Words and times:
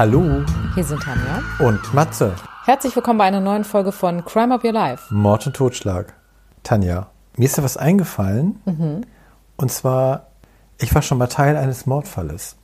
Hallo 0.00 0.46
Hier 0.74 0.84
sind 0.84 1.02
Tanja. 1.02 1.42
und 1.58 1.92
Matze. 1.92 2.34
Herzlich 2.64 2.96
willkommen 2.96 3.18
bei 3.18 3.26
einer 3.26 3.40
neuen 3.40 3.64
Folge 3.64 3.92
von 3.92 4.24
Crime 4.24 4.54
Up 4.54 4.64
Your 4.64 4.72
Life. 4.72 5.12
Mord 5.12 5.46
und 5.46 5.54
Totschlag. 5.54 6.14
Tanja, 6.62 7.08
mir 7.36 7.44
ist 7.44 7.58
da 7.58 7.62
was 7.62 7.76
eingefallen. 7.76 8.62
Und 9.58 9.70
zwar, 9.70 10.28
ich 10.78 10.94
war 10.94 11.02
schon 11.02 11.18
mal 11.18 11.26
Teil 11.26 11.54
eines 11.54 11.84
Mordfalles. 11.84 12.56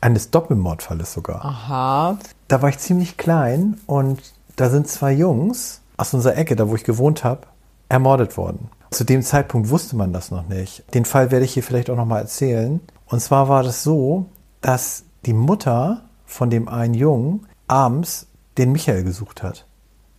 Eines 0.00 0.32
Doppelmordfalles 0.32 1.12
sogar. 1.12 1.44
Aha. 1.44 2.18
Da 2.48 2.60
war 2.60 2.70
ich 2.70 2.78
ziemlich 2.80 3.16
klein 3.16 3.78
und 3.86 4.20
da 4.56 4.68
sind 4.68 4.88
zwei 4.88 5.12
Jungs 5.12 5.82
aus 5.96 6.12
unserer 6.12 6.36
Ecke, 6.36 6.56
da 6.56 6.68
wo 6.68 6.74
ich 6.74 6.82
gewohnt 6.82 7.22
habe, 7.22 7.42
ermordet 7.88 8.36
worden. 8.36 8.68
Zu 8.90 9.04
dem 9.04 9.22
Zeitpunkt 9.22 9.70
wusste 9.70 9.94
man 9.94 10.12
das 10.12 10.32
noch 10.32 10.48
nicht. 10.48 10.82
Den 10.92 11.04
Fall 11.04 11.30
werde 11.30 11.44
ich 11.44 11.54
hier 11.54 11.62
vielleicht 11.62 11.88
auch 11.88 11.96
noch 11.96 12.04
mal 12.04 12.18
erzählen. 12.18 12.80
Und 13.06 13.20
zwar 13.20 13.48
war 13.48 13.62
das 13.62 13.84
so, 13.84 14.26
dass 14.60 15.04
die 15.24 15.34
Mutter 15.34 16.02
von 16.28 16.50
dem 16.50 16.68
einen 16.68 16.94
Jungen 16.94 17.46
abends 17.66 18.26
den 18.58 18.70
Michael 18.70 19.02
gesucht 19.02 19.42
hat. 19.42 19.66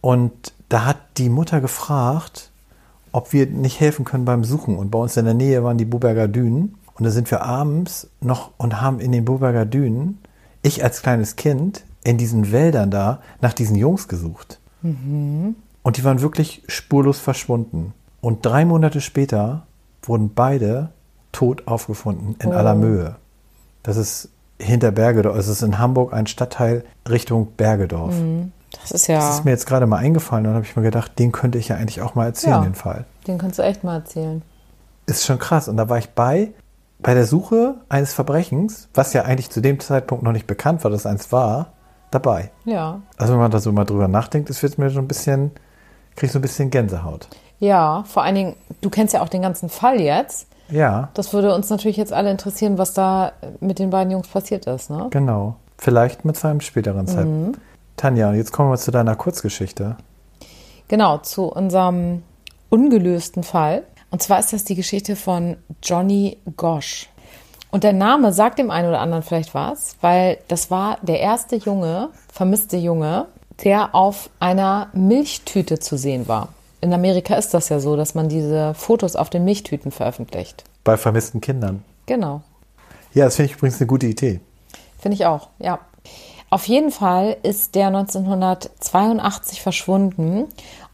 Und 0.01 0.53
da 0.67 0.85
hat 0.85 0.97
die 1.17 1.29
Mutter 1.29 1.61
gefragt, 1.61 2.51
ob 3.11 3.31
wir 3.31 3.45
nicht 3.45 3.79
helfen 3.79 4.05
können 4.05 4.25
beim 4.25 4.43
Suchen. 4.43 4.77
Und 4.77 4.91
bei 4.91 4.99
uns 4.99 5.15
in 5.17 5.25
der 5.25 5.33
Nähe 5.33 5.63
waren 5.63 5.77
die 5.77 5.85
Buberger 5.85 6.27
Dünen. 6.27 6.75
Und 6.95 7.05
da 7.05 7.11
sind 7.11 7.29
wir 7.31 7.43
abends 7.43 8.09
noch 8.21 8.51
und 8.57 8.81
haben 8.81 8.99
in 8.99 9.11
den 9.11 9.23
Buberger 9.25 9.65
Dünen, 9.65 10.19
ich 10.61 10.83
als 10.83 11.01
kleines 11.01 11.35
Kind, 11.37 11.83
in 12.03 12.17
diesen 12.17 12.51
Wäldern 12.51 12.91
da 12.91 13.21
nach 13.41 13.53
diesen 13.53 13.75
Jungs 13.75 14.07
gesucht. 14.07 14.59
Und 14.81 15.97
die 15.97 16.03
waren 16.03 16.21
wirklich 16.21 16.63
spurlos 16.67 17.19
verschwunden. 17.19 17.93
Und 18.21 18.45
drei 18.45 18.65
Monate 18.65 19.01
später 19.01 19.65
wurden 20.03 20.33
beide 20.33 20.89
tot 21.31 21.67
aufgefunden 21.67 22.35
in 22.41 22.49
Oh. 22.49 22.53
aller 22.53 22.75
Mühe. 22.75 23.15
Das 23.83 23.97
ist 23.97 24.29
hinter 24.59 24.91
Bergedorf. 24.91 25.37
Es 25.37 25.47
ist 25.47 25.61
in 25.61 25.79
Hamburg 25.79 26.13
ein 26.13 26.27
Stadtteil 26.27 26.83
Richtung 27.09 27.53
Bergedorf. 27.55 28.13
Das 28.81 28.91
ist 28.91 29.07
ja. 29.07 29.17
Das 29.19 29.35
ist 29.35 29.45
mir 29.45 29.51
jetzt 29.51 29.65
gerade 29.65 29.87
mal 29.87 29.97
eingefallen 29.97 30.45
und 30.45 30.53
habe 30.53 30.65
ich 30.65 30.75
mir 30.75 30.83
gedacht, 30.83 31.17
den 31.17 31.31
könnte 31.31 31.57
ich 31.57 31.69
ja 31.69 31.75
eigentlich 31.77 32.01
auch 32.01 32.15
mal 32.15 32.25
erzählen, 32.25 32.53
Ja. 32.55 32.61
den 32.61 32.75
Fall. 32.75 33.05
Den 33.27 33.37
kannst 33.37 33.57
du 33.59 33.63
echt 33.63 33.83
mal 33.83 33.95
erzählen. 33.95 34.41
Ist 35.05 35.25
schon 35.25 35.39
krass. 35.39 35.67
Und 35.67 35.77
da 35.77 35.89
war 35.89 35.97
ich 35.97 36.09
bei, 36.11 36.51
bei 36.99 37.13
der 37.13 37.25
Suche 37.25 37.75
eines 37.89 38.13
Verbrechens, 38.13 38.89
was 38.93 39.13
ja 39.13 39.23
eigentlich 39.23 39.49
zu 39.49 39.61
dem 39.61 39.79
Zeitpunkt 39.79 40.23
noch 40.23 40.33
nicht 40.33 40.45
bekannt 40.47 40.83
war, 40.83 40.91
dass 40.91 41.05
eins 41.05 41.31
war, 41.31 41.71
dabei. 42.11 42.51
Ja. 42.65 43.01
Also 43.17 43.33
wenn 43.33 43.39
man 43.39 43.51
da 43.51 43.59
so 43.59 43.71
mal 43.71 43.85
drüber 43.85 44.07
nachdenkt, 44.07 44.49
es 44.49 44.61
wird 44.61 44.77
mir 44.77 44.89
so 44.89 44.99
ein 44.99 45.07
bisschen, 45.07 45.51
krieg 46.15 46.25
ich 46.27 46.31
so 46.31 46.39
ein 46.39 46.43
bisschen 46.43 46.69
Gänsehaut. 46.69 47.27
Ja, 47.59 48.03
vor 48.07 48.23
allen 48.23 48.35
Dingen, 48.35 48.55
du 48.81 48.89
kennst 48.89 49.13
ja 49.13 49.21
auch 49.21 49.29
den 49.29 49.41
ganzen 49.41 49.69
Fall 49.69 49.99
jetzt. 49.99 50.47
Ja, 50.71 51.09
Das 51.13 51.33
würde 51.33 51.53
uns 51.53 51.69
natürlich 51.69 51.97
jetzt 51.97 52.13
alle 52.13 52.31
interessieren, 52.31 52.77
was 52.77 52.93
da 52.93 53.31
mit 53.59 53.79
den 53.79 53.89
beiden 53.89 54.11
Jungs 54.11 54.27
passiert 54.27 54.67
ist, 54.67 54.89
ne? 54.89 55.07
genau. 55.09 55.55
Vielleicht 55.77 56.25
mit 56.25 56.35
seinem 56.35 56.59
späteren 56.59 57.07
Zeitpunkt. 57.07 57.57
Tanja, 57.95 58.29
und 58.29 58.35
jetzt 58.35 58.51
kommen 58.51 58.69
wir 58.69 58.77
zu 58.77 58.91
deiner 58.91 59.15
Kurzgeschichte. 59.15 59.95
Genau, 60.89 61.19
zu 61.19 61.45
unserem 61.45 62.23
ungelösten 62.69 63.43
Fall. 63.43 63.83
Und 64.11 64.21
zwar 64.21 64.39
ist 64.39 64.51
das 64.51 64.65
die 64.65 64.75
Geschichte 64.75 65.15
von 65.15 65.55
Johnny 65.81 66.37
Gosch. 66.57 67.09
Und 67.71 67.83
der 67.83 67.93
Name 67.93 68.33
sagt 68.33 68.59
dem 68.59 68.71
einen 68.71 68.89
oder 68.89 68.99
anderen 68.99 69.23
vielleicht 69.23 69.53
was, 69.53 69.95
weil 70.01 70.39
das 70.47 70.71
war 70.71 70.97
der 71.01 71.19
erste 71.19 71.55
Junge, 71.55 72.09
vermisste 72.31 72.77
Junge, 72.77 73.27
der 73.63 73.93
auf 73.93 74.29
einer 74.39 74.87
Milchtüte 74.93 75.79
zu 75.79 75.97
sehen 75.97 76.27
war. 76.27 76.49
In 76.81 76.93
Amerika 76.93 77.35
ist 77.35 77.53
das 77.53 77.69
ja 77.69 77.79
so, 77.79 77.95
dass 77.95 78.15
man 78.15 78.29
diese 78.29 78.73
Fotos 78.73 79.15
auf 79.15 79.29
den 79.29 79.43
Milchtüten 79.43 79.91
veröffentlicht. 79.91 80.63
Bei 80.83 80.97
vermissten 80.97 81.41
Kindern. 81.41 81.83
Genau. 82.05 82.41
Ja, 83.13 83.25
das 83.25 83.35
finde 83.35 83.51
ich 83.51 83.57
übrigens 83.57 83.79
eine 83.79 83.87
gute 83.87 84.07
Idee. 84.07 84.39
Finde 84.97 85.15
ich 85.15 85.25
auch, 85.25 85.49
ja. 85.59 85.79
Auf 86.49 86.67
jeden 86.67 86.91
Fall 86.91 87.37
ist 87.43 87.75
der 87.75 87.87
1982 87.87 89.61
verschwunden. 89.61 90.45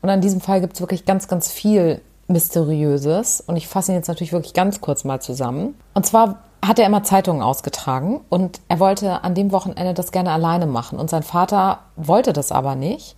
Und 0.02 0.10
an 0.10 0.22
diesem 0.22 0.42
Fall 0.42 0.60
gibt 0.60 0.74
es 0.74 0.82
wirklich 0.82 1.06
ganz, 1.06 1.28
ganz 1.28 1.52
viel 1.52 2.02
Mysteriöses. 2.28 3.42
Und 3.42 3.56
ich 3.56 3.68
fasse 3.68 3.92
ihn 3.92 3.96
jetzt 3.96 4.08
natürlich 4.08 4.34
wirklich 4.34 4.54
ganz 4.54 4.82
kurz 4.82 5.04
mal 5.04 5.22
zusammen. 5.22 5.76
Und 5.94 6.06
zwar 6.06 6.40
hat 6.66 6.80
er 6.80 6.88
immer 6.88 7.04
Zeitungen 7.04 7.42
ausgetragen 7.42 8.22
und 8.30 8.60
er 8.68 8.80
wollte 8.80 9.24
an 9.24 9.36
dem 9.36 9.52
Wochenende 9.52 9.94
das 9.94 10.12
gerne 10.12 10.32
alleine 10.32 10.66
machen. 10.66 11.00
Und 11.00 11.10
sein 11.10 11.24
Vater 11.24 11.80
wollte 11.96 12.34
das 12.34 12.52
aber 12.52 12.76
nicht. 12.76 13.16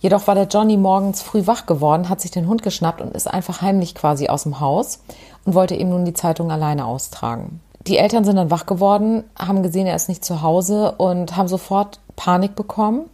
Jedoch 0.00 0.26
war 0.26 0.34
der 0.34 0.46
Johnny 0.46 0.76
morgens 0.76 1.22
früh 1.22 1.46
wach 1.46 1.66
geworden, 1.66 2.08
hat 2.08 2.20
sich 2.20 2.30
den 2.30 2.48
Hund 2.48 2.62
geschnappt 2.62 3.00
und 3.00 3.14
ist 3.14 3.26
einfach 3.26 3.62
heimlich 3.62 3.94
quasi 3.94 4.28
aus 4.28 4.44
dem 4.44 4.60
Haus 4.60 5.00
und 5.44 5.54
wollte 5.54 5.74
eben 5.74 5.90
nun 5.90 6.04
die 6.04 6.14
Zeitung 6.14 6.50
alleine 6.50 6.86
austragen. 6.86 7.60
Die 7.86 7.98
Eltern 7.98 8.24
sind 8.24 8.36
dann 8.36 8.50
wach 8.50 8.66
geworden, 8.66 9.24
haben 9.38 9.62
gesehen, 9.62 9.86
er 9.86 9.96
ist 9.96 10.08
nicht 10.08 10.24
zu 10.24 10.42
Hause 10.42 10.92
und 10.92 11.36
haben 11.36 11.48
sofort 11.48 12.00
Panik 12.16 12.54
bekommen. 12.54 13.10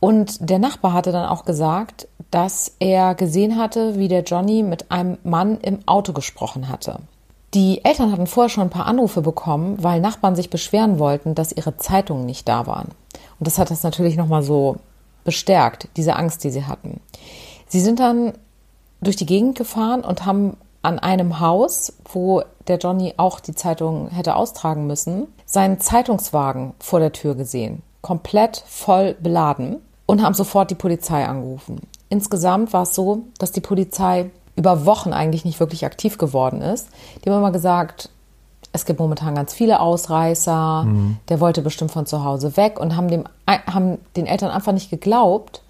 Und 0.00 0.48
der 0.50 0.58
Nachbar 0.58 0.92
hatte 0.92 1.12
dann 1.12 1.28
auch 1.28 1.44
gesagt, 1.44 2.08
dass 2.30 2.76
er 2.78 3.14
gesehen 3.14 3.56
hatte, 3.56 3.98
wie 3.98 4.08
der 4.08 4.22
Johnny 4.22 4.62
mit 4.62 4.90
einem 4.90 5.18
Mann 5.24 5.58
im 5.60 5.80
Auto 5.86 6.12
gesprochen 6.12 6.68
hatte. 6.68 7.00
Die 7.52 7.84
Eltern 7.84 8.12
hatten 8.12 8.26
vorher 8.26 8.48
schon 8.48 8.64
ein 8.64 8.70
paar 8.70 8.86
Anrufe 8.86 9.22
bekommen, 9.22 9.82
weil 9.82 10.00
Nachbarn 10.00 10.36
sich 10.36 10.50
beschweren 10.50 10.98
wollten, 10.98 11.34
dass 11.34 11.52
ihre 11.52 11.76
Zeitungen 11.76 12.24
nicht 12.24 12.48
da 12.48 12.66
waren. 12.66 12.88
Und 13.38 13.46
das 13.46 13.58
hat 13.58 13.70
das 13.70 13.82
natürlich 13.82 14.16
nochmal 14.16 14.42
so 14.42 14.76
bestärkt, 15.30 15.86
diese 15.96 16.16
Angst, 16.16 16.42
die 16.42 16.50
sie 16.50 16.64
hatten. 16.64 17.00
Sie 17.68 17.80
sind 17.80 18.00
dann 18.00 18.32
durch 19.00 19.14
die 19.14 19.26
Gegend 19.26 19.56
gefahren 19.56 20.00
und 20.00 20.26
haben 20.26 20.56
an 20.82 20.98
einem 20.98 21.38
Haus, 21.38 21.92
wo 22.12 22.42
der 22.66 22.78
Johnny 22.78 23.14
auch 23.16 23.38
die 23.38 23.54
Zeitung 23.54 24.08
hätte 24.08 24.34
austragen 24.34 24.88
müssen, 24.88 25.28
seinen 25.46 25.78
Zeitungswagen 25.78 26.74
vor 26.80 26.98
der 26.98 27.12
Tür 27.12 27.36
gesehen, 27.36 27.82
komplett 28.00 28.64
voll 28.66 29.14
beladen 29.20 29.76
und 30.06 30.20
haben 30.20 30.34
sofort 30.34 30.72
die 30.72 30.74
Polizei 30.74 31.24
angerufen. 31.24 31.80
Insgesamt 32.08 32.72
war 32.72 32.82
es 32.82 32.96
so, 32.96 33.22
dass 33.38 33.52
die 33.52 33.60
Polizei 33.60 34.30
über 34.56 34.84
Wochen 34.84 35.12
eigentlich 35.12 35.44
nicht 35.44 35.60
wirklich 35.60 35.86
aktiv 35.86 36.18
geworden 36.18 36.60
ist. 36.60 36.88
Die 37.24 37.30
haben 37.30 37.38
immer 37.38 37.52
gesagt, 37.52 38.10
es 38.72 38.84
gibt 38.84 39.00
momentan 39.00 39.34
ganz 39.34 39.52
viele 39.52 39.80
Ausreißer, 39.80 40.86
der 41.28 41.40
wollte 41.40 41.62
bestimmt 41.62 41.90
von 41.90 42.06
zu 42.06 42.24
Hause 42.24 42.56
weg 42.56 42.78
und 42.78 42.96
haben, 42.96 43.08
dem, 43.08 43.24
haben 43.46 43.98
den 44.16 44.26
Eltern 44.26 44.50
einfach 44.50 44.72
nicht 44.72 44.90
geglaubt, 44.90 45.62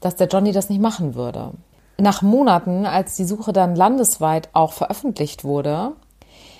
dass 0.00 0.16
der 0.16 0.26
Johnny 0.26 0.52
das 0.52 0.68
nicht 0.68 0.80
machen 0.80 1.14
würde. 1.14 1.52
Nach 1.98 2.22
Monaten, 2.22 2.84
als 2.84 3.14
die 3.16 3.24
Suche 3.24 3.52
dann 3.52 3.76
landesweit 3.76 4.48
auch 4.54 4.72
veröffentlicht 4.72 5.44
wurde, 5.44 5.92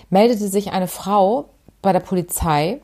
meldete 0.08 0.48
sich 0.48 0.72
eine 0.72 0.86
Frau 0.86 1.46
bei 1.80 1.92
der 1.92 2.00
Polizei 2.00 2.80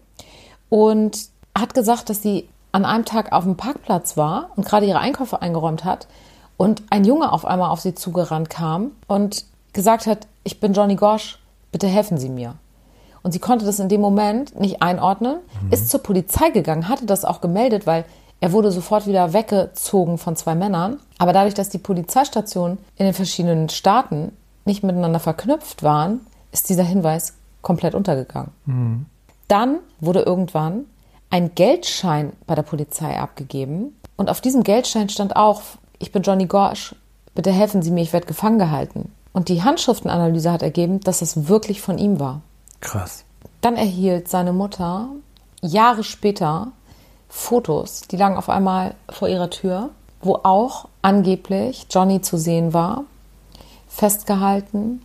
und 0.69 1.19
hat 1.57 1.75
gesagt, 1.75 2.11
dass 2.11 2.23
sie 2.23 2.49
an 2.73 2.85
einem 2.85 3.05
Tag 3.05 3.33
auf 3.33 3.45
dem 3.45 3.57
Parkplatz 3.57 4.17
war 4.17 4.51
und 4.57 4.67
gerade 4.67 4.87
ihre 4.87 4.99
Einkäufe 4.99 5.41
eingeräumt 5.41 5.85
hat 5.85 6.09
und 6.57 6.83
ein 6.91 7.05
Junge 7.05 7.33
auf 7.33 7.45
einmal 7.45 7.71
auf 7.71 7.81
sie 7.81 7.95
zugerannt 7.95 8.51
kam 8.51 8.91
und 9.07 9.45
gesagt 9.73 10.07
hat, 10.07 10.27
ich 10.43 10.59
bin 10.59 10.73
Johnny 10.73 10.97
Gosch, 10.97 11.39
bitte 11.71 11.87
helfen 11.87 12.19
Sie 12.19 12.29
mir. 12.29 12.55
Und 13.23 13.33
sie 13.33 13.39
konnte 13.39 13.65
das 13.65 13.79
in 13.79 13.89
dem 13.89 14.01
Moment 14.01 14.59
nicht 14.59 14.83
einordnen, 14.83 15.39
ist 15.71 15.91
zur 15.91 16.03
Polizei 16.03 16.51
gegangen, 16.51 16.89
hatte 16.89 17.07
das 17.07 17.25
auch 17.25 17.41
gemeldet, 17.41 17.87
weil 17.87 18.05
er 18.41 18.53
wurde 18.53 18.71
sofort 18.71 19.07
wieder 19.07 19.33
weggezogen 19.33 20.19
von 20.19 20.37
zwei 20.37 20.55
Männern. 20.55 20.99
Aber 21.19 21.33
dadurch, 21.33 21.55
dass 21.55 21.69
die 21.69 21.79
Polizeistationen 21.79 22.79
in 22.97 23.05
den 23.05 23.15
verschiedenen 23.15 23.69
Staaten 23.69 24.33
nicht 24.65 24.85
miteinander 24.85 25.19
verknüpft 25.19 25.83
waren, 25.83 26.21
ist 26.53 26.69
dieser 26.69 26.85
Hinweis 26.85 27.35
komplett 27.63 27.95
untergegangen. 27.95 28.53
Dann 29.49 29.79
wurde 30.01 30.21
irgendwann 30.21 30.85
ein 31.31 31.55
Geldschein 31.55 32.33
bei 32.47 32.55
der 32.55 32.63
Polizei 32.63 33.19
abgegeben. 33.19 33.97
Und 34.17 34.31
auf 34.31 34.41
diesem 34.41 34.63
Geldschein 34.63 35.09
stand 35.09 35.37
auch, 35.37 35.63
ich 35.99 36.13
bin 36.13 36.23
Johnny 36.23 36.47
Gosch, 36.47 36.95
bitte 37.35 37.51
helfen 37.51 37.83
Sie 37.83 37.91
mir, 37.91 38.03
ich 38.03 38.13
werde 38.13 38.27
gefangen 38.27 38.59
gehalten. 38.59 39.13
Und 39.33 39.49
die 39.49 39.63
Handschriftenanalyse 39.63 40.51
hat 40.51 40.63
ergeben, 40.63 41.01
dass 41.01 41.23
es 41.23 41.49
wirklich 41.49 41.81
von 41.81 41.99
ihm 41.99 42.19
war. 42.21 42.41
Krass. 42.81 43.25
Dann 43.61 43.77
erhielt 43.77 44.29
seine 44.29 44.53
Mutter 44.53 45.09
Jahre 45.61 46.05
später 46.05 46.69
Fotos, 47.29 48.03
die 48.03 48.17
lagen 48.17 48.37
auf 48.37 48.49
einmal 48.49 48.95
vor 49.11 49.29
ihrer 49.29 49.51
Tür, 49.51 49.91
wo 50.23 50.37
auch 50.43 50.89
angeblich 51.03 51.87
Johnny 51.91 52.21
zu 52.21 52.39
sehen 52.39 52.73
war, 52.73 53.05
festgehalten 53.89 55.03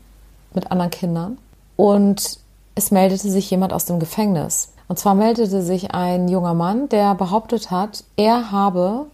mit 0.53 0.71
anderen 0.71 0.91
Kindern. 0.91 1.37
Und 1.75 2.39
es 2.75 2.91
meldete 2.91 3.29
sich 3.29 3.49
jemand 3.49 3.73
aus 3.73 3.85
dem 3.85 3.99
Gefängnis. 3.99 4.69
Und 4.87 4.99
zwar 4.99 5.15
meldete 5.15 5.61
sich 5.61 5.93
ein 5.93 6.27
junger 6.27 6.53
Mann, 6.53 6.89
der 6.89 7.15
behauptet 7.15 7.71
hat, 7.71 8.03
er 8.15 8.51
habe 8.51 9.07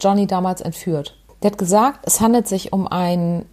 Johnny 0.00 0.26
damals 0.26 0.60
entführt. 0.60 1.16
Der 1.42 1.50
hat 1.50 1.58
gesagt, 1.58 2.00
es 2.04 2.20
handelt 2.20 2.48
sich 2.48 2.72
um 2.72 2.86
einen 2.86 3.46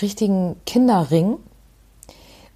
richtigen 0.00 0.56
Kinderring, 0.66 1.36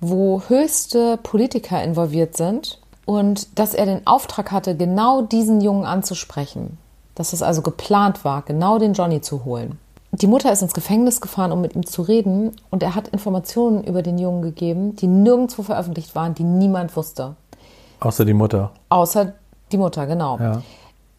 wo 0.00 0.42
höchste 0.48 1.18
Politiker 1.22 1.82
involviert 1.82 2.36
sind 2.36 2.78
und 3.04 3.58
dass 3.58 3.74
er 3.74 3.86
den 3.86 4.06
Auftrag 4.06 4.52
hatte, 4.52 4.76
genau 4.76 5.22
diesen 5.22 5.60
Jungen 5.60 5.84
anzusprechen. 5.84 6.78
Dass 7.14 7.32
es 7.32 7.42
also 7.42 7.62
geplant 7.62 8.24
war, 8.24 8.42
genau 8.42 8.78
den 8.78 8.92
Johnny 8.92 9.20
zu 9.20 9.44
holen. 9.44 9.78
Die 10.12 10.26
Mutter 10.26 10.52
ist 10.52 10.62
ins 10.62 10.72
Gefängnis 10.72 11.20
gefahren, 11.20 11.52
um 11.52 11.60
mit 11.60 11.74
ihm 11.74 11.84
zu 11.84 12.02
reden 12.02 12.56
und 12.70 12.82
er 12.82 12.94
hat 12.94 13.08
Informationen 13.08 13.84
über 13.84 14.02
den 14.02 14.18
Jungen 14.18 14.42
gegeben, 14.42 14.96
die 14.96 15.06
nirgendwo 15.06 15.62
veröffentlicht 15.62 16.14
waren, 16.14 16.34
die 16.34 16.44
niemand 16.44 16.96
wusste. 16.96 17.36
Außer 18.00 18.24
die 18.24 18.34
Mutter. 18.34 18.70
Außer 18.88 19.34
Die 19.72 19.76
Mutter, 19.76 20.06
genau. 20.06 20.38
Ja. 20.38 20.62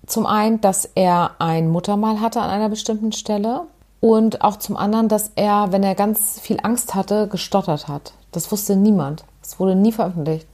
Zum 0.06 0.26
einen, 0.26 0.60
dass 0.62 0.90
er 0.96 1.32
ein 1.40 1.70
Muttermal 1.70 2.20
hatte 2.20 2.42
an 2.42 2.50
einer 2.50 2.70
bestimmten 2.70 3.12
Stelle 3.12 3.62
und 4.00 4.42
auch 4.42 4.58
zum 4.58 4.76
anderen, 4.76 5.08
dass 5.08 5.32
er, 5.36 5.72
wenn 5.72 5.84
er 5.84 5.94
ganz 5.94 6.40
viel 6.40 6.58
Angst 6.64 6.96
hatte, 6.96 7.28
gestottert 7.28 7.88
hat. 7.88 8.14
Das 8.32 8.52
wusste 8.52 8.76
niemand. 8.76 9.24
Das 9.42 9.60
wurde 9.60 9.76
nie 9.76 9.92
veröffentlicht. 9.92 10.48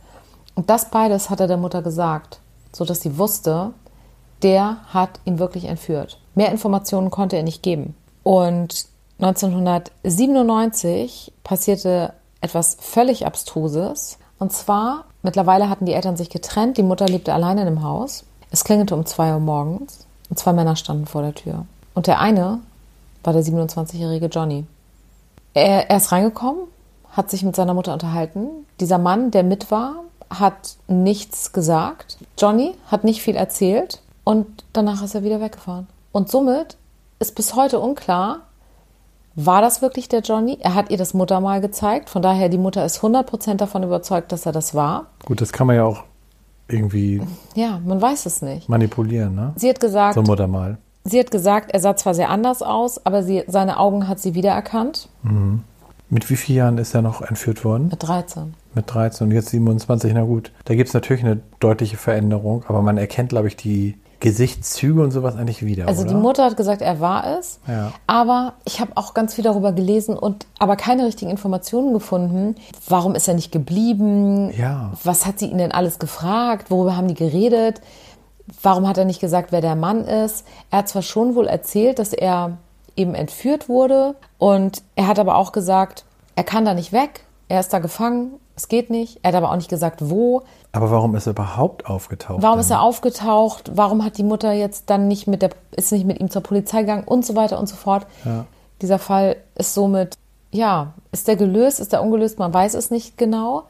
Und 0.56 0.69
das 0.69 0.89
beides 0.89 1.30
hat 1.30 1.42
er 1.42 1.48
der 1.48 1.57
Mutter 1.57 1.81
gesagt, 1.81 2.39
sodass 2.72 3.01
sie 3.01 3.18
wusste, 3.18 3.74
der 4.42 4.77
hat 4.94 5.19
ihn 5.25 5.39
wirklich 5.39 5.66
entführt. 5.66 6.19
Mehr 6.33 6.51
Informationen 6.51 7.12
konnte 7.12 7.36
er 7.36 7.44
nicht 7.44 7.63
geben. 7.63 7.95
Und 8.24 8.86
1997 9.19 11.33
passierte 11.44 12.13
etwas 12.42 12.77
völlig 12.80 13.25
Abstruses. 13.25 14.18
Und 14.39 14.54
zwar, 14.54 15.06
mittlerweile 15.24 15.69
hatten 15.69 15.86
die 15.86 15.94
Eltern 15.94 16.18
sich 16.18 16.30
getrennt, 16.30 16.77
die 16.77 16.83
Mutter 16.83 17.07
lebte 17.07 17.33
alleine 17.33 17.62
in 17.62 17.68
dem 17.68 17.83
Haus. 17.83 18.25
Es 18.51 18.63
klingelte 18.63 18.95
um 18.95 19.06
zwei 19.06 19.33
Uhr 19.33 19.39
morgens 19.39 20.06
und 20.30 20.38
zwei 20.38 20.54
Männer 20.54 20.75
standen 20.75 21.06
vor 21.06 21.22
der 21.22 21.33
Tür. 21.33 21.66
Und 21.94 22.07
der 22.07 22.19
eine 22.19 22.60
war 23.24 23.33
der 23.33 23.44
27-jährige 23.44 24.27
Johnny. 24.27 24.66
Er, 25.54 25.89
er 25.89 25.98
ist 25.98 26.12
reingekommen, 26.12 26.63
hat 27.15 27.29
sich 27.29 27.44
mit 27.44 27.56
seiner 27.56 27.73
Mutter 27.73 27.94
unterhalten. 27.94 28.47
Dieser 28.79 28.97
Mann, 28.97 29.31
der 29.31 29.44
mit 29.44 29.71
war, 29.71 30.03
hat 30.29 30.75
nichts 30.88 31.53
gesagt. 31.53 32.17
Johnny 32.38 32.73
hat 32.88 33.03
nicht 33.03 33.21
viel 33.21 33.35
erzählt 33.35 34.01
und 34.23 34.45
danach 34.73 35.03
ist 35.03 35.15
er 35.15 35.23
wieder 35.23 35.39
weggefahren. 35.39 35.88
Und 36.12 36.29
somit 36.29 36.77
ist 37.19 37.35
bis 37.35 37.56
heute 37.56 37.79
unklar, 37.79 38.39
war 39.35 39.62
das 39.62 39.81
wirklich 39.81 40.07
der 40.09 40.21
Johnny? 40.21 40.57
Er 40.62 40.75
hat 40.75 40.89
ihr 40.91 40.97
das 40.97 41.13
Muttermal 41.13 41.59
gezeigt. 41.62 42.09
Von 42.09 42.21
daher, 42.21 42.47
die 42.50 42.57
Mutter 42.57 42.85
ist 42.85 43.00
100% 43.01 43.56
davon 43.56 43.83
überzeugt, 43.83 44.31
dass 44.31 44.45
er 44.45 44.51
das 44.53 44.73
war. 44.73 45.07
Gut, 45.25 45.41
das 45.41 45.51
kann 45.51 45.67
man 45.67 45.75
ja 45.75 45.83
auch 45.83 46.03
irgendwie 46.67 47.21
Ja, 47.53 47.79
man 47.85 48.01
weiß 48.01 48.25
es 48.25 48.41
nicht. 48.41 48.67
manipulieren, 48.69 49.35
ne? 49.35 49.53
Sie 49.57 49.69
hat 49.69 49.79
gesagt, 49.79 50.15
So 50.15 50.21
ein 50.21 50.25
Muttermal. 50.25 50.77
sie 51.03 51.19
hat 51.19 51.31
gesagt, 51.31 51.71
er 51.71 51.79
sah 51.81 51.95
zwar 51.95 52.13
sehr 52.13 52.29
anders 52.29 52.62
aus, 52.63 53.06
aber 53.06 53.23
sie, 53.23 53.44
seine 53.47 53.77
Augen 53.77 54.07
hat 54.07 54.19
sie 54.19 54.33
wiedererkannt. 54.35 55.09
Mit 56.10 56.30
wie 56.30 56.36
vielen 56.36 56.57
Jahren 56.57 56.78
ist 56.78 56.94
er 56.94 57.02
noch 57.02 57.22
entführt 57.22 57.66
worden? 57.66 57.88
Mit 57.90 58.07
13. 58.07 58.54
Mit 58.75 58.94
13 58.94 59.28
und 59.28 59.34
jetzt 59.34 59.50
27, 59.50 60.13
na 60.13 60.24
gut. 60.24 60.52
Da 60.66 60.75
gibt 60.75 60.90
es 60.90 60.94
natürlich 60.94 61.24
eine 61.24 61.42
deutliche 61.60 61.98
Veränderung, 61.98 62.63
aber 62.68 62.81
man 62.81 62.98
erkennt, 62.98 63.30
glaube 63.30 63.48
ich, 63.48 63.56
die 63.56 63.98
Gesichtszüge 64.19 65.02
und 65.02 65.12
sowas 65.12 65.36
eigentlich 65.36 65.66
wieder. 65.66 65.88
Also 65.88 66.04
oder? 66.04 66.12
die 66.12 66.16
Mutter 66.16 66.46
hat 66.46 66.57
gesagt, 66.57 66.81
er 66.81 67.00
war 67.00 67.38
es. 67.38 67.60
Ja. 67.68 67.92
Aber 68.07 68.54
ich 68.66 68.80
habe 68.80 68.92
auch 68.96 69.13
ganz 69.13 69.34
viel 69.34 69.44
darüber 69.44 69.72
gelesen 69.72 70.18
und 70.18 70.46
aber 70.57 70.75
keine 70.75 71.06
richtigen 71.06 71.31
Informationen 71.31 71.94
gefunden. 71.94 72.56
Warum 72.88 73.16
ist 73.16 73.28
er 73.28 73.34
nicht 73.34 73.51
geblieben? 73.51 74.51
Ja. 74.58 74.94
Was 75.04 75.25
hat 75.25 75.40
sie 75.40 75.48
ihn 75.48 75.58
denn 75.58 75.72
alles 75.72 76.00
gefragt? 76.00 76.72
Worüber 76.72 76.96
haben 76.96 77.08
die 77.08 77.13
geredet? 77.13 77.81
Warum 78.62 78.88
hat 78.88 78.98
er 78.98 79.06
nicht 79.06 79.19
gesagt, 79.19 79.51
wer 79.51 79.62
der 79.62 79.75
Mann 79.75 80.06
ist? 80.06 80.46
Er 80.69 80.80
hat 80.80 80.90
zwar 80.90 81.01
schon 81.01 81.36
wohl 81.36 81.48
erzählt, 81.48 82.00
dass 82.00 82.13
er 82.13 82.58
eben 82.95 83.15
entführt 83.15 83.69
wurde 83.69 84.15
und 84.38 84.83
er 84.95 85.07
hat 85.07 85.19
aber 85.19 85.36
auch 85.36 85.51
gesagt, 85.51 86.06
er 86.36 86.44
kann 86.44 86.65
da 86.65 86.74
nicht 86.74 86.92
weg. 86.92 87.25
Er 87.47 87.59
ist 87.59 87.74
da 87.74 87.80
gefangen. 87.80 88.33
Es 88.56 88.68
geht 88.68 88.89
nicht. 88.89 89.19
Er 89.21 89.30
hat 89.30 89.36
aber 89.36 89.51
auch 89.51 89.56
nicht 89.56 89.69
gesagt, 89.69 90.09
wo. 90.09 90.44
Aber 90.71 90.89
warum 90.92 91.15
ist 91.15 91.27
er 91.27 91.31
überhaupt 91.31 91.86
aufgetaucht? 91.86 92.42
Warum 92.42 92.57
denn? 92.57 92.65
ist 92.65 92.71
er 92.71 92.81
aufgetaucht? 92.81 93.71
Warum 93.75 94.03
hat 94.03 94.18
die 94.18 94.24
Mutter 94.24 94.51
jetzt 94.53 94.89
dann 94.89 95.07
nicht 95.07 95.27
mit 95.27 95.42
der, 95.42 95.51
ist 95.71 95.92
nicht 95.92 96.06
mit 96.06 96.19
ihm 96.19 96.30
zur 96.30 96.42
Polizei 96.42 96.81
gegangen 96.81 97.03
und 97.06 97.25
so 97.25 97.36
weiter 97.36 97.59
und 97.59 97.68
so 97.68 97.75
fort? 97.75 98.07
Ja. 98.24 98.45
Dieser 98.81 99.00
Fall 99.00 99.38
ist 99.56 99.74
somit, 99.74 100.18
ja, 100.51 100.94
ist 101.12 101.27
der 101.27 101.36
gelöst, 101.36 101.80
ist 101.80 101.94
der 101.94 102.01
ungelöst? 102.01 102.39
Man 102.39 102.53
weiß 102.53 102.74
es 102.74 102.91
nicht 102.91 103.18
genau, 103.18 103.63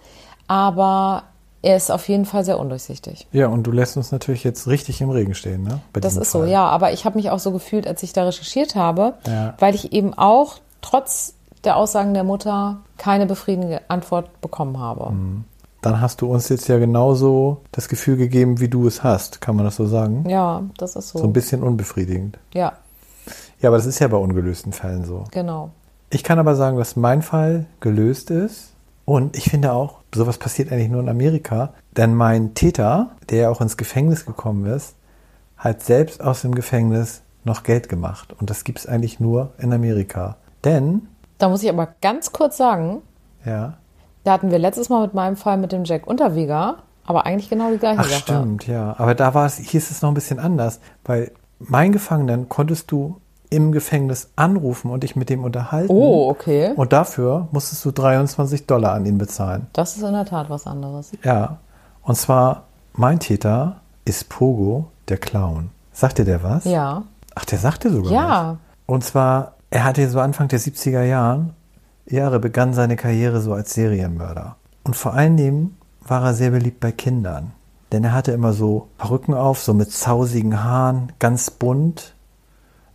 aber 0.47 1.23
er 1.65 1.75
ist 1.75 1.91
auf 1.91 2.07
jeden 2.07 2.25
Fall 2.25 2.45
sehr 2.45 2.59
undurchsichtig. 2.59 3.27
Ja, 3.31 3.47
und 3.47 3.63
du 3.63 3.71
lässt 3.71 3.97
uns 3.97 4.11
natürlich 4.11 4.43
jetzt 4.43 4.67
richtig 4.67 5.01
im 5.01 5.09
Regen 5.09 5.33
stehen, 5.33 5.63
ne? 5.63 5.81
Bei 5.93 5.99
Das 5.99 6.15
ist 6.15 6.31
so, 6.31 6.39
Fall. 6.41 6.49
ja. 6.49 6.65
Aber 6.67 6.93
ich 6.93 7.05
habe 7.05 7.17
mich 7.17 7.31
auch 7.31 7.39
so 7.39 7.51
gefühlt, 7.51 7.87
als 7.87 8.03
ich 8.03 8.13
da 8.13 8.23
recherchiert 8.23 8.75
habe, 8.75 9.15
Ja. 9.27 9.55
weil 9.59 9.73
ich 9.75 9.91
eben 9.91 10.13
auch 10.13 10.55
trotz 10.81 11.33
der 11.63 11.75
Aussagen 11.77 12.13
der 12.13 12.23
Mutter 12.23 12.77
keine 12.97 13.25
befriedigende 13.25 13.81
Antwort 13.87 14.39
bekommen 14.41 14.79
habe. 14.79 15.11
Mhm. 15.11 15.43
Dann 15.81 16.01
hast 16.01 16.21
du 16.21 16.31
uns 16.31 16.49
jetzt 16.49 16.67
ja 16.67 16.77
genauso 16.79 17.61
das 17.71 17.87
Gefühl 17.89 18.17
gegeben, 18.17 18.59
wie 18.59 18.67
du 18.69 18.87
es 18.87 19.03
hast. 19.03 19.41
Kann 19.41 19.55
man 19.55 19.65
das 19.65 19.75
so 19.75 19.85
sagen? 19.85 20.27
Ja, 20.29 20.63
das 20.77 20.95
ist 20.95 21.09
so. 21.09 21.19
So 21.19 21.25
ein 21.25 21.33
bisschen 21.33 21.63
unbefriedigend. 21.63 22.37
ja, 22.53 22.73
Ja, 23.61 23.69
aber 23.69 23.77
das 23.77 23.85
ist 23.87 23.99
ja 23.99 24.07
bei 24.07 24.17
ungelösten 24.17 24.71
Fällen 24.73 25.05
so. 25.05 25.23
genau. 25.31 25.71
Ich 26.11 26.23
kann 26.23 26.37
aber 26.39 26.55
sagen, 26.55 26.77
dass 26.77 26.95
mein 26.95 27.21
Fall 27.23 27.65
gelöst 27.79 28.29
ist. 28.29 28.71
Und 29.05 29.35
ich 29.37 29.49
finde 29.51 29.71
auch, 29.73 29.99
sowas 30.19 30.37
passiert 30.37 30.71
eigentlich 30.71 30.89
nur 30.89 31.01
in 31.01 31.09
Amerika. 31.09 31.73
Denn 31.95 32.13
mein 32.15 32.53
Täter, 32.53 33.11
der 33.29 33.37
ja 33.43 33.49
auch 33.49 33.61
ins 33.61 33.77
Gefängnis 33.77 34.25
gekommen 34.25 34.65
ist, 34.65 34.95
hat 35.57 35.81
selbst 35.83 36.21
aus 36.21 36.41
dem 36.41 36.55
Gefängnis 36.55 37.21
noch 37.43 37.63
Geld 37.63 37.89
gemacht. 37.89 38.33
Und 38.39 38.49
das 38.49 38.63
gibt 38.63 38.79
es 38.79 38.87
eigentlich 38.87 39.19
nur 39.19 39.51
in 39.57 39.71
Amerika. 39.73 40.37
Denn, 40.63 41.07
Da 41.37 41.49
muss 41.49 41.63
ich 41.63 41.69
aber 41.69 41.89
ganz 42.01 42.31
kurz 42.31 42.57
sagen, 42.57 43.01
ja, 43.45 43.77
Da 44.23 44.31
hatten 44.33 44.49
wir 44.49 44.57
letztes 44.57 44.89
Mal 44.89 45.01
mit 45.03 45.13
meinem 45.13 45.35
Fall 45.35 45.57
mit 45.57 45.71
dem 45.71 45.83
Jack 45.85 46.07
Unterweger, 46.07 46.77
aber 47.05 47.27
eigentlich 47.27 47.49
genau 47.49 47.69
die 47.71 47.77
gleiche 47.77 47.99
ach 47.99 48.05
Sache. 48.09 48.21
stimmt, 48.21 48.65
ja. 48.67 48.95
Aber 48.97 49.13
da 49.13 49.35
war 49.35 49.45
es, 49.45 49.57
hieß 49.57 49.91
es 49.91 50.01
noch 50.01 50.09
ein 50.09 50.15
bisschen 50.15 50.39
anders. 50.39 50.79
Weil 51.03 51.31
mein 51.59 51.91
Gefangenen 51.91 52.49
konntest 52.49 52.89
du 52.91 53.21
im 53.55 53.71
Gefängnis 53.71 54.29
anrufen 54.35 54.91
und 54.91 55.03
dich 55.03 55.15
mit 55.15 55.29
dem 55.29 55.43
unterhalten. 55.43 55.91
Oh, 55.91 56.29
okay. 56.29 56.73
Und 56.75 56.91
dafür 56.93 57.47
musstest 57.51 57.83
du 57.85 57.91
23 57.91 58.67
Dollar 58.67 58.93
an 58.93 59.05
ihn 59.05 59.17
bezahlen. 59.17 59.67
Das 59.73 59.95
ist 59.95 60.03
in 60.03 60.11
der 60.13 60.25
Tat 60.25 60.49
was 60.49 60.67
anderes. 60.67 61.11
Ja, 61.23 61.57
und 62.03 62.15
zwar 62.15 62.63
mein 62.93 63.19
Täter 63.19 63.77
ist 64.03 64.29
Pogo, 64.29 64.87
der 65.07 65.17
Clown. 65.17 65.69
Sagt 65.93 66.17
dir 66.17 66.25
der 66.25 66.43
was? 66.43 66.65
Ja. 66.65 67.03
Ach, 67.33 67.45
der 67.45 67.57
sagte 67.59 67.89
sogar 67.91 68.11
Ja. 68.11 68.49
was. 68.51 68.57
Und 68.85 69.03
zwar, 69.03 69.53
er 69.69 69.83
hatte 69.83 70.07
so 70.09 70.19
Anfang 70.19 70.47
der 70.47 70.59
70er 70.59 71.03
Jahren, 71.03 71.53
Jahre 72.05 72.39
begann 72.39 72.73
seine 72.73 72.95
Karriere 72.97 73.41
so 73.41 73.53
als 73.53 73.73
Serienmörder. 73.73 74.57
Und 74.83 74.95
vor 74.95 75.13
allen 75.13 75.37
Dingen 75.37 75.77
war 76.07 76.23
er 76.23 76.33
sehr 76.33 76.51
beliebt 76.51 76.79
bei 76.79 76.91
Kindern. 76.91 77.51
Denn 77.91 78.03
er 78.03 78.13
hatte 78.13 78.31
immer 78.31 78.53
so 78.53 78.87
Perücken 78.97 79.33
auf, 79.33 79.61
so 79.61 79.73
mit 79.73 79.91
zausigen 79.91 80.63
Haaren, 80.63 81.11
ganz 81.19 81.49
bunt, 81.49 82.14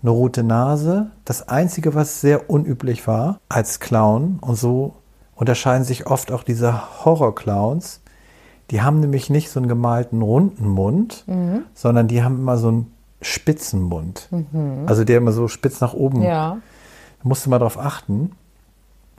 eine 0.02 0.10
rote 0.10 0.42
Nase. 0.42 1.10
Das 1.24 1.48
Einzige, 1.48 1.94
was 1.94 2.20
sehr 2.20 2.48
unüblich 2.50 3.06
war 3.06 3.40
als 3.48 3.80
Clown, 3.80 4.38
und 4.40 4.56
so 4.56 4.94
unterscheiden 5.34 5.84
sich 5.84 6.06
oft 6.06 6.32
auch 6.32 6.42
diese 6.42 7.04
Horror-Clowns, 7.04 8.00
die 8.70 8.82
haben 8.82 9.00
nämlich 9.00 9.30
nicht 9.30 9.50
so 9.50 9.58
einen 9.58 9.68
gemalten 9.68 10.22
runden 10.22 10.68
Mund, 10.68 11.24
sondern 11.74 12.08
die 12.08 12.22
haben 12.22 12.38
immer 12.38 12.56
so 12.56 12.68
einen 12.68 12.92
spitzen 13.20 13.82
Mund. 13.82 14.28
Also 14.86 15.04
der 15.04 15.18
immer 15.18 15.32
so 15.32 15.48
spitz 15.48 15.80
nach 15.80 15.92
oben. 15.92 16.22
Ja. 16.22 16.58
Da 17.22 17.28
musst 17.28 17.44
du 17.44 17.50
mal 17.50 17.58
drauf 17.58 17.78
achten. 17.78 18.32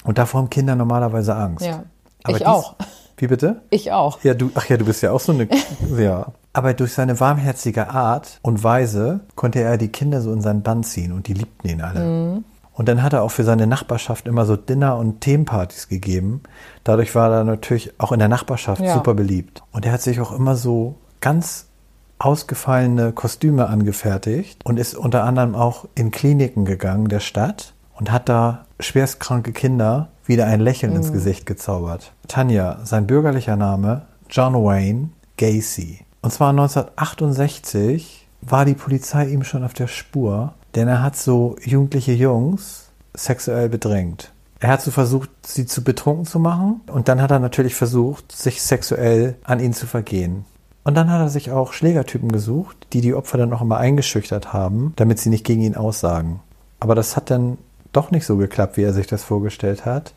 Und 0.04 0.18
davor 0.18 0.42
haben 0.42 0.50
Kinder 0.50 0.76
normalerweise 0.76 1.36
Angst. 1.36 1.66
Ja. 1.66 1.84
Aber 2.24 2.34
ich 2.34 2.40
dies- 2.40 2.48
auch. 2.48 2.76
Wie 3.18 3.28
bitte? 3.28 3.62
Ich 3.70 3.92
auch. 3.92 4.24
Ja, 4.24 4.34
du, 4.34 4.50
ach 4.56 4.66
ja, 4.68 4.78
du 4.78 4.86
bist 4.86 5.04
ja 5.04 5.12
auch 5.12 5.20
so 5.20 5.32
eine, 5.32 5.48
ja. 5.98 6.28
Aber 6.54 6.74
durch 6.74 6.94
seine 6.94 7.20
warmherzige 7.20 7.90
Art 7.90 8.40
und 8.42 8.64
Weise 8.64 9.22
konnte 9.36 9.62
er 9.62 9.78
die 9.78 9.88
Kinder 9.88 10.22
so 10.22 10.34
in 10.34 10.42
seinen 10.42 10.64
Bann 10.64 10.84
ziehen 10.84 11.14
und 11.14 11.28
die 11.28 11.34
liebten 11.34 11.70
ihn 11.70 11.82
alle. 11.82 12.00
Mhm. 12.02 12.44
Und 12.74 12.88
dann 12.88 13.04
hat 13.04 13.14
er 13.14 13.22
auch 13.22 13.32
für 13.32 13.44
seine 13.44 13.68
Nachbarschaft 13.68 14.28
immer 14.28 14.46
so 14.46 14.56
Dinner- 14.56 14.98
und 14.98 15.22
Themenpartys 15.22 15.88
gegeben. 15.88 16.42
Dadurch 16.84 17.16
war 17.16 17.32
er 17.32 17.44
natürlich 17.44 17.94
auch 18.00 18.12
in 18.12 18.20
der 18.20 18.28
Nachbarschaft 18.30 18.82
Ja. 18.82 18.94
super 18.94 19.14
beliebt. 19.14 19.62
Und 19.72 19.86
er 19.86 19.92
hat 19.92 20.02
sich 20.02 20.20
auch 20.20 20.32
immer 20.32 20.56
so 20.56 20.96
ganz 21.20 21.68
ausgefallene 22.18 23.12
Kostüme 23.14 23.68
angefertigt 23.68 24.62
und 24.66 24.78
ist 24.78 24.96
unter 24.96 25.24
anderem 25.24 25.56
auch 25.56 25.86
in 25.96 26.12
Kliniken 26.12 26.66
gegangen 26.66 27.08
der 27.10 27.20
Stadt 27.20 27.74
und 27.96 28.12
hat 28.12 28.30
da 28.30 28.66
schwerstkranke 28.80 29.52
Kinder 29.54 30.10
wieder 30.26 30.46
ein 30.46 30.60
Lächeln 30.60 30.96
ins 30.96 31.12
Gesicht 31.12 31.46
gezaubert. 31.46 32.14
Tanja, 32.28 32.80
sein 32.84 33.08
bürgerlicher 33.08 33.56
Name 33.56 34.04
John 34.30 34.54
Wayne 34.54 35.10
Gacy. 35.38 36.00
Und 36.22 36.32
zwar 36.32 36.50
1968 36.50 38.28
war 38.42 38.66
die 38.66 38.76
Polizei 38.76 39.28
ihm 39.28 39.44
schon 39.44 39.64
auf 39.64 39.74
der 39.74 39.88
Spur, 39.88 40.54
denn 40.76 40.88
er 40.88 41.02
hat 41.02 41.16
so 41.16 41.56
jugendliche 41.64 42.14
Jungs 42.14 42.90
sexuell 43.16 43.70
bedrängt. 43.70 44.32
Er 44.60 44.70
hat 44.70 44.82
so 44.82 44.92
versucht, 44.92 45.30
sie 45.46 45.66
zu 45.66 45.84
betrunken 45.84 46.26
zu 46.26 46.40
machen 46.40 46.82
und 46.88 47.08
dann 47.08 47.22
hat 47.22 47.32
er 47.32 47.40
natürlich 47.40 47.74
versucht, 47.74 48.32
sich 48.32 48.62
sexuell 48.62 49.36
an 49.44 49.60
ihnen 49.60 49.74
zu 49.74 49.88
vergehen. 49.88 50.46
Und 50.84 50.96
dann 50.96 51.10
hat 51.10 51.20
er 51.20 51.30
sich 51.30 51.52
auch 51.52 51.74
Schlägertypen 51.74 52.32
gesucht, 52.32 52.88
die 52.94 53.02
die 53.02 53.14
Opfer 53.16 53.38
dann 53.38 53.54
auch 53.54 53.62
immer 53.62 53.78
eingeschüchtert 53.78 54.54
haben, 54.54 54.94
damit 54.96 55.20
sie 55.20 55.30
nicht 55.30 55.46
gegen 55.46 55.62
ihn 55.62 55.76
aussagen. 55.76 56.42
Aber 56.80 56.96
das 56.96 57.16
hat 57.16 57.32
dann 57.32 57.58
doch 57.92 58.12
nicht 58.12 58.26
so 58.26 58.38
geklappt, 58.38 58.78
wie 58.78 58.84
er 58.84 58.94
sich 58.94 59.08
das 59.08 59.24
vorgestellt 59.24 59.86
hat 59.86 60.14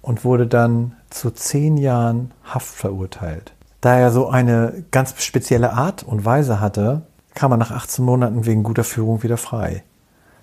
und 0.00 0.24
wurde 0.24 0.46
dann 0.46 0.96
zu 1.10 1.32
zehn 1.32 1.76
Jahren 1.76 2.32
Haft 2.44 2.74
verurteilt. 2.74 3.55
Da 3.86 4.00
er 4.00 4.10
so 4.10 4.28
eine 4.28 4.82
ganz 4.90 5.14
spezielle 5.22 5.72
Art 5.72 6.02
und 6.02 6.24
Weise 6.24 6.58
hatte, 6.58 7.02
kam 7.34 7.52
er 7.52 7.56
nach 7.56 7.70
18 7.70 8.04
Monaten 8.04 8.44
wegen 8.44 8.64
guter 8.64 8.82
Führung 8.82 9.22
wieder 9.22 9.36
frei. 9.36 9.84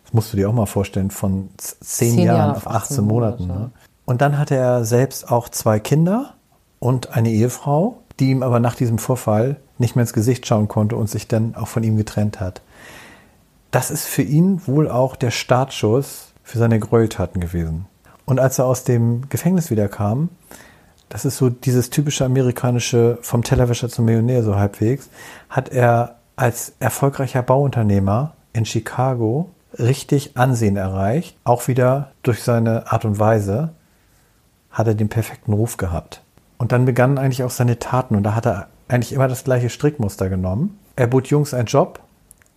Das 0.05 0.13
musst 0.13 0.31
du 0.31 0.37
dir 0.37 0.47
auch 0.47 0.53
mal 0.53 0.65
vorstellen, 0.65 1.11
von 1.11 1.49
z- 1.57 1.75
zehn, 1.83 2.11
Zehn 2.15 2.25
Jahren 2.27 2.37
Jahre 2.37 2.51
auf 2.51 2.67
auf 2.67 2.73
18 2.73 2.99
18 2.99 3.05
Monaten. 3.05 3.47
Monate. 3.47 3.63
Ne? 3.65 3.71
Und 4.05 4.21
dann 4.21 4.37
hatte 4.37 4.55
er 4.55 4.85
selbst 4.85 5.29
auch 5.29 5.49
zwei 5.49 5.81
Kinder 5.81 6.35
und 6.79 7.17
eine 7.17 7.31
Ehefrau, 7.31 7.97
die 8.17 8.29
ihm 8.29 8.43
aber 8.43 8.61
nach 8.61 8.75
diesem 8.75 8.97
Vorfall 8.97 9.57
nicht 9.77 9.97
mehr 9.97 10.03
ins 10.03 10.13
Gesicht 10.13 10.47
schauen 10.47 10.69
konnte 10.69 10.95
und 10.95 11.09
sich 11.09 11.27
dann 11.27 11.53
auch 11.55 11.67
von 11.67 11.83
ihm 11.83 11.97
getrennt 11.97 12.39
hat. 12.39 12.61
Das 13.71 13.91
ist 13.91 14.05
für 14.05 14.21
ihn 14.21 14.61
wohl 14.67 14.89
auch 14.89 15.17
der 15.17 15.31
Startschuss 15.31 16.31
für 16.43 16.59
seine 16.59 16.79
Gräueltaten 16.79 17.41
gewesen. 17.41 17.87
Und 18.23 18.39
als 18.39 18.57
er 18.57 18.67
aus 18.67 18.85
dem 18.85 19.27
Gefängnis 19.27 19.69
wiederkam, 19.69 20.29
das 21.09 21.25
ist 21.25 21.37
so 21.37 21.49
dieses 21.49 21.89
typische 21.89 22.25
amerikanische 22.25 23.17
vom 23.21 23.43
Tellerwäscher 23.43 23.89
zum 23.89 24.05
Millionär 24.05 24.43
so 24.43 24.55
halbwegs, 24.55 25.09
hat 25.49 25.69
er 25.69 26.15
als 26.35 26.73
erfolgreicher 26.79 27.43
Bauunternehmer 27.43 28.33
in 28.53 28.65
Chicago 28.65 29.49
richtig 29.77 30.37
Ansehen 30.37 30.77
erreicht, 30.77 31.37
auch 31.43 31.67
wieder 31.67 32.11
durch 32.23 32.43
seine 32.43 32.91
Art 32.91 33.05
und 33.05 33.19
Weise 33.19 33.69
hat 34.71 34.87
er 34.87 34.95
den 34.95 35.09
perfekten 35.09 35.53
Ruf 35.53 35.77
gehabt. 35.77 36.21
Und 36.57 36.71
dann 36.71 36.85
begannen 36.85 37.17
eigentlich 37.17 37.43
auch 37.43 37.51
seine 37.51 37.79
Taten 37.79 38.15
und 38.15 38.23
da 38.23 38.35
hat 38.35 38.45
er 38.45 38.67
eigentlich 38.87 39.13
immer 39.13 39.27
das 39.27 39.43
gleiche 39.43 39.69
Strickmuster 39.69 40.29
genommen. 40.29 40.79
Er 40.95 41.07
bot 41.07 41.27
Jungs 41.27 41.53
einen 41.53 41.67
Job 41.67 41.99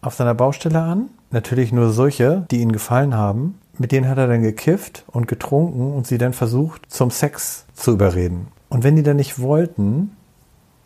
auf 0.01 0.15
seiner 0.15 0.35
Baustelle 0.35 0.81
an, 0.81 1.11
natürlich 1.31 1.73
nur 1.73 1.91
solche, 1.91 2.47
die 2.51 2.61
ihm 2.61 2.73
gefallen 2.73 3.15
haben. 3.15 3.59
Mit 3.79 3.93
denen 3.93 4.09
hat 4.09 4.19
er 4.19 4.27
dann 4.27 4.43
gekifft 4.43 5.05
und 5.09 5.29
getrunken 5.29 5.93
und 5.93 6.07
sie 6.07 6.19
dann 6.19 6.33
versucht, 6.33 6.91
zum 6.91 7.11
Sex 7.11 7.67
zu 7.75 7.93
überreden. 7.93 8.49
Und 8.69 8.85
wenn 8.85 8.97
die 8.97 9.03
dann 9.03 9.17
nicht 9.17 9.39
wollten, 9.39 10.13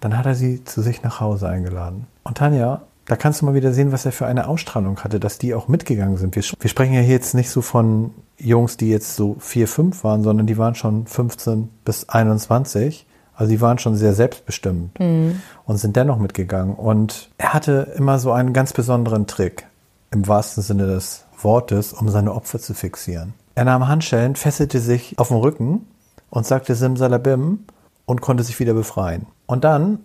dann 0.01 0.17
hat 0.17 0.27
er 0.27 0.35
sie 0.35 0.65
zu 0.65 0.83
sich 0.83 1.03
nach 1.03 1.21
Hause 1.21 1.49
eingeladen. 1.49 2.07
Und 2.25 2.39
Tanja, 2.39 2.83
da 3.07 3.17
kannst 3.17 3.41
du 3.41 3.47
mal 3.47 3.55
wieder 3.55 3.73
sehen, 3.73 3.93
was 3.93 4.07
er 4.07 4.13
für 4.13 4.27
eine 4.27 4.49
Ausstrahlung 4.49 5.01
hatte, 5.01 5.19
dass 5.19 5.39
die 5.39 5.55
auch 5.55 5.69
mitgegangen 5.69 6.17
sind. 6.17 6.37
Wir, 6.37 6.45
wir 6.59 6.71
sprechen 6.71 6.95
ja 6.95 7.01
hier 7.01 7.15
jetzt 7.15 7.35
nicht 7.35 7.51
so 7.51 7.61
von 7.61 8.13
Jungs, 8.39 8.77
die 8.77 8.89
jetzt 8.89 9.17
so 9.17 9.37
vier, 9.41 9.69
fünf 9.69 10.05
waren, 10.05 10.23
sondern 10.23 10.47
die 10.47 10.59
waren 10.59 10.75
schon 10.75 11.07
15 11.07 11.69
bis 11.85 12.09
21. 12.09 13.07
Also 13.35 13.51
die 13.51 13.61
waren 13.61 13.79
schon 13.79 13.97
sehr 13.97 14.15
selbstbestimmt 14.15 15.01
mhm. 15.01 15.41
und 15.65 15.79
sind 15.79 15.97
dennoch 15.97 16.19
mitgegangen. 16.19 16.75
Und 16.75 17.31
er 17.39 17.55
hatte 17.55 17.93
immer 17.97 18.19
so 18.19 18.33
einen 18.33 18.53
ganz 18.53 18.73
besonderen 18.73 19.27
Trick, 19.27 19.67
im 20.11 20.29
wahrsten 20.29 20.63
Sinne 20.63 20.87
des 20.87 21.25
Wortes, 21.45 21.93
um 21.93 22.09
seine 22.09 22.35
Opfer 22.35 22.59
zu 22.59 22.75
fixieren. 22.75 23.35
Er 23.55 23.65
nahm 23.65 23.89
Handschellen, 23.89 24.37
fesselte 24.37 24.81
sich 24.81 25.19
auf 25.19 25.29
den 25.29 25.37
Rücken 25.37 25.87
und 26.31 26.47
sagte 26.47 26.75
Simsalabim 26.75 27.61
und 28.07 28.21
konnte 28.21 28.43
sich 28.43 28.59
wieder 28.61 28.75
befreien. 28.75 29.27
Und 29.47 29.65
dann, 29.65 29.99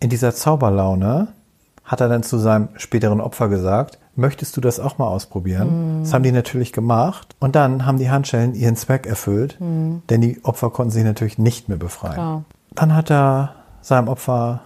in 0.00 0.10
dieser 0.10 0.34
Zauberlaune, 0.34 1.28
hat 1.84 2.00
er 2.00 2.08
dann 2.08 2.22
zu 2.22 2.38
seinem 2.38 2.68
späteren 2.76 3.20
Opfer 3.20 3.48
gesagt, 3.48 3.98
möchtest 4.14 4.56
du 4.56 4.60
das 4.60 4.78
auch 4.78 4.98
mal 4.98 5.08
ausprobieren? 5.08 6.00
Mm. 6.00 6.02
Das 6.02 6.14
haben 6.14 6.22
die 6.22 6.32
natürlich 6.32 6.72
gemacht. 6.72 7.34
Und 7.40 7.56
dann 7.56 7.86
haben 7.86 7.98
die 7.98 8.10
Handschellen 8.10 8.54
ihren 8.54 8.76
Zweck 8.76 9.06
erfüllt, 9.06 9.56
mm. 9.58 9.98
denn 10.08 10.20
die 10.20 10.44
Opfer 10.44 10.70
konnten 10.70 10.92
sich 10.92 11.04
natürlich 11.04 11.38
nicht 11.38 11.68
mehr 11.68 11.78
befreien. 11.78 12.14
Klar. 12.14 12.44
Dann 12.74 12.94
hat 12.94 13.10
er 13.10 13.54
seinem 13.80 14.08
Opfer 14.08 14.60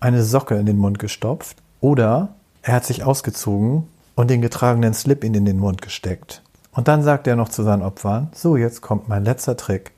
eine 0.00 0.22
Socke 0.22 0.56
in 0.56 0.66
den 0.66 0.78
Mund 0.78 0.98
gestopft 0.98 1.56
oder 1.80 2.30
er 2.62 2.74
hat 2.74 2.84
sich 2.84 3.04
ausgezogen 3.04 3.88
und 4.14 4.30
den 4.30 4.42
getragenen 4.42 4.94
Slip 4.94 5.24
in 5.24 5.32
den 5.32 5.58
Mund 5.58 5.82
gesteckt. 5.82 6.42
Und 6.72 6.88
dann 6.88 7.02
sagt 7.02 7.26
er 7.26 7.36
noch 7.36 7.48
zu 7.48 7.62
seinen 7.62 7.82
Opfern, 7.82 8.30
so 8.34 8.56
jetzt 8.56 8.80
kommt 8.80 9.08
mein 9.08 9.24
letzter 9.24 9.56
Trick. 9.56 9.92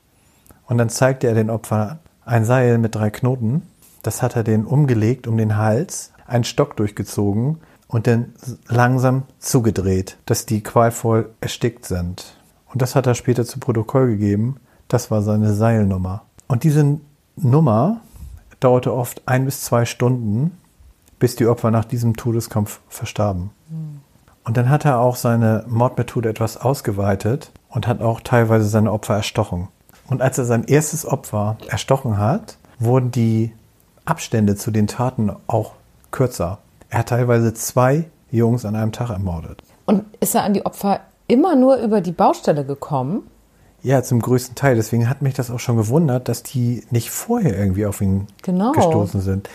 Und 0.66 0.78
dann 0.78 0.88
zeigte 0.88 1.26
er 1.26 1.34
den 1.34 1.50
Opfern 1.50 1.98
ein 2.24 2.44
Seil 2.44 2.78
mit 2.78 2.94
drei 2.94 3.10
Knoten. 3.10 3.62
Das 4.02 4.22
hat 4.22 4.36
er 4.36 4.44
den 4.44 4.64
umgelegt 4.64 5.26
um 5.26 5.36
den 5.36 5.56
Hals, 5.56 6.12
einen 6.26 6.44
Stock 6.44 6.76
durchgezogen 6.76 7.58
und 7.86 8.06
dann 8.06 8.34
langsam 8.68 9.24
zugedreht, 9.38 10.16
dass 10.26 10.46
die 10.46 10.62
qualvoll 10.62 11.30
erstickt 11.40 11.86
sind. 11.86 12.36
Und 12.72 12.82
das 12.82 12.96
hat 12.96 13.06
er 13.06 13.14
später 13.14 13.44
zu 13.44 13.60
Protokoll 13.60 14.08
gegeben. 14.08 14.56
Das 14.88 15.10
war 15.10 15.22
seine 15.22 15.54
Seilnummer. 15.54 16.24
Und 16.48 16.64
diese 16.64 16.98
Nummer 17.36 18.00
dauerte 18.58 18.92
oft 18.92 19.22
ein 19.26 19.44
bis 19.44 19.62
zwei 19.62 19.84
Stunden, 19.84 20.58
bis 21.18 21.36
die 21.36 21.46
Opfer 21.46 21.70
nach 21.70 21.84
diesem 21.84 22.16
Todeskampf 22.16 22.80
verstarben. 22.88 23.50
Mhm. 23.68 24.00
Und 24.44 24.56
dann 24.56 24.68
hat 24.68 24.84
er 24.84 25.00
auch 25.00 25.16
seine 25.16 25.64
Mordmethode 25.68 26.28
etwas 26.28 26.56
ausgeweitet 26.58 27.50
und 27.70 27.86
hat 27.86 28.02
auch 28.02 28.20
teilweise 28.20 28.68
seine 28.68 28.92
Opfer 28.92 29.14
erstochen. 29.14 29.68
Und 30.08 30.20
als 30.20 30.36
er 30.36 30.44
sein 30.44 30.64
erstes 30.64 31.06
Opfer 31.06 31.56
erstochen 31.68 32.18
hat, 32.18 32.58
wurden 32.78 33.10
die 33.10 33.52
Abstände 34.04 34.54
zu 34.54 34.70
den 34.70 34.86
Taten 34.86 35.34
auch 35.46 35.72
kürzer. 36.10 36.58
Er 36.90 37.00
hat 37.00 37.08
teilweise 37.08 37.54
zwei 37.54 38.04
Jungs 38.30 38.64
an 38.64 38.76
einem 38.76 38.92
Tag 38.92 39.10
ermordet. 39.10 39.62
Und 39.86 40.04
ist 40.20 40.34
er 40.34 40.44
an 40.44 40.52
die 40.52 40.66
Opfer 40.66 41.00
immer 41.26 41.56
nur 41.56 41.76
über 41.76 42.00
die 42.00 42.12
Baustelle 42.12 42.64
gekommen? 42.64 43.22
Ja, 43.82 44.02
zum 44.02 44.20
größten 44.20 44.54
Teil. 44.54 44.76
Deswegen 44.76 45.08
hat 45.08 45.22
mich 45.22 45.34
das 45.34 45.50
auch 45.50 45.60
schon 45.60 45.76
gewundert, 45.76 46.28
dass 46.28 46.42
die 46.42 46.84
nicht 46.90 47.10
vorher 47.10 47.58
irgendwie 47.58 47.86
auf 47.86 48.00
ihn 48.00 48.26
genau. 48.42 48.72
gestoßen 48.72 49.20
sind. 49.20 49.48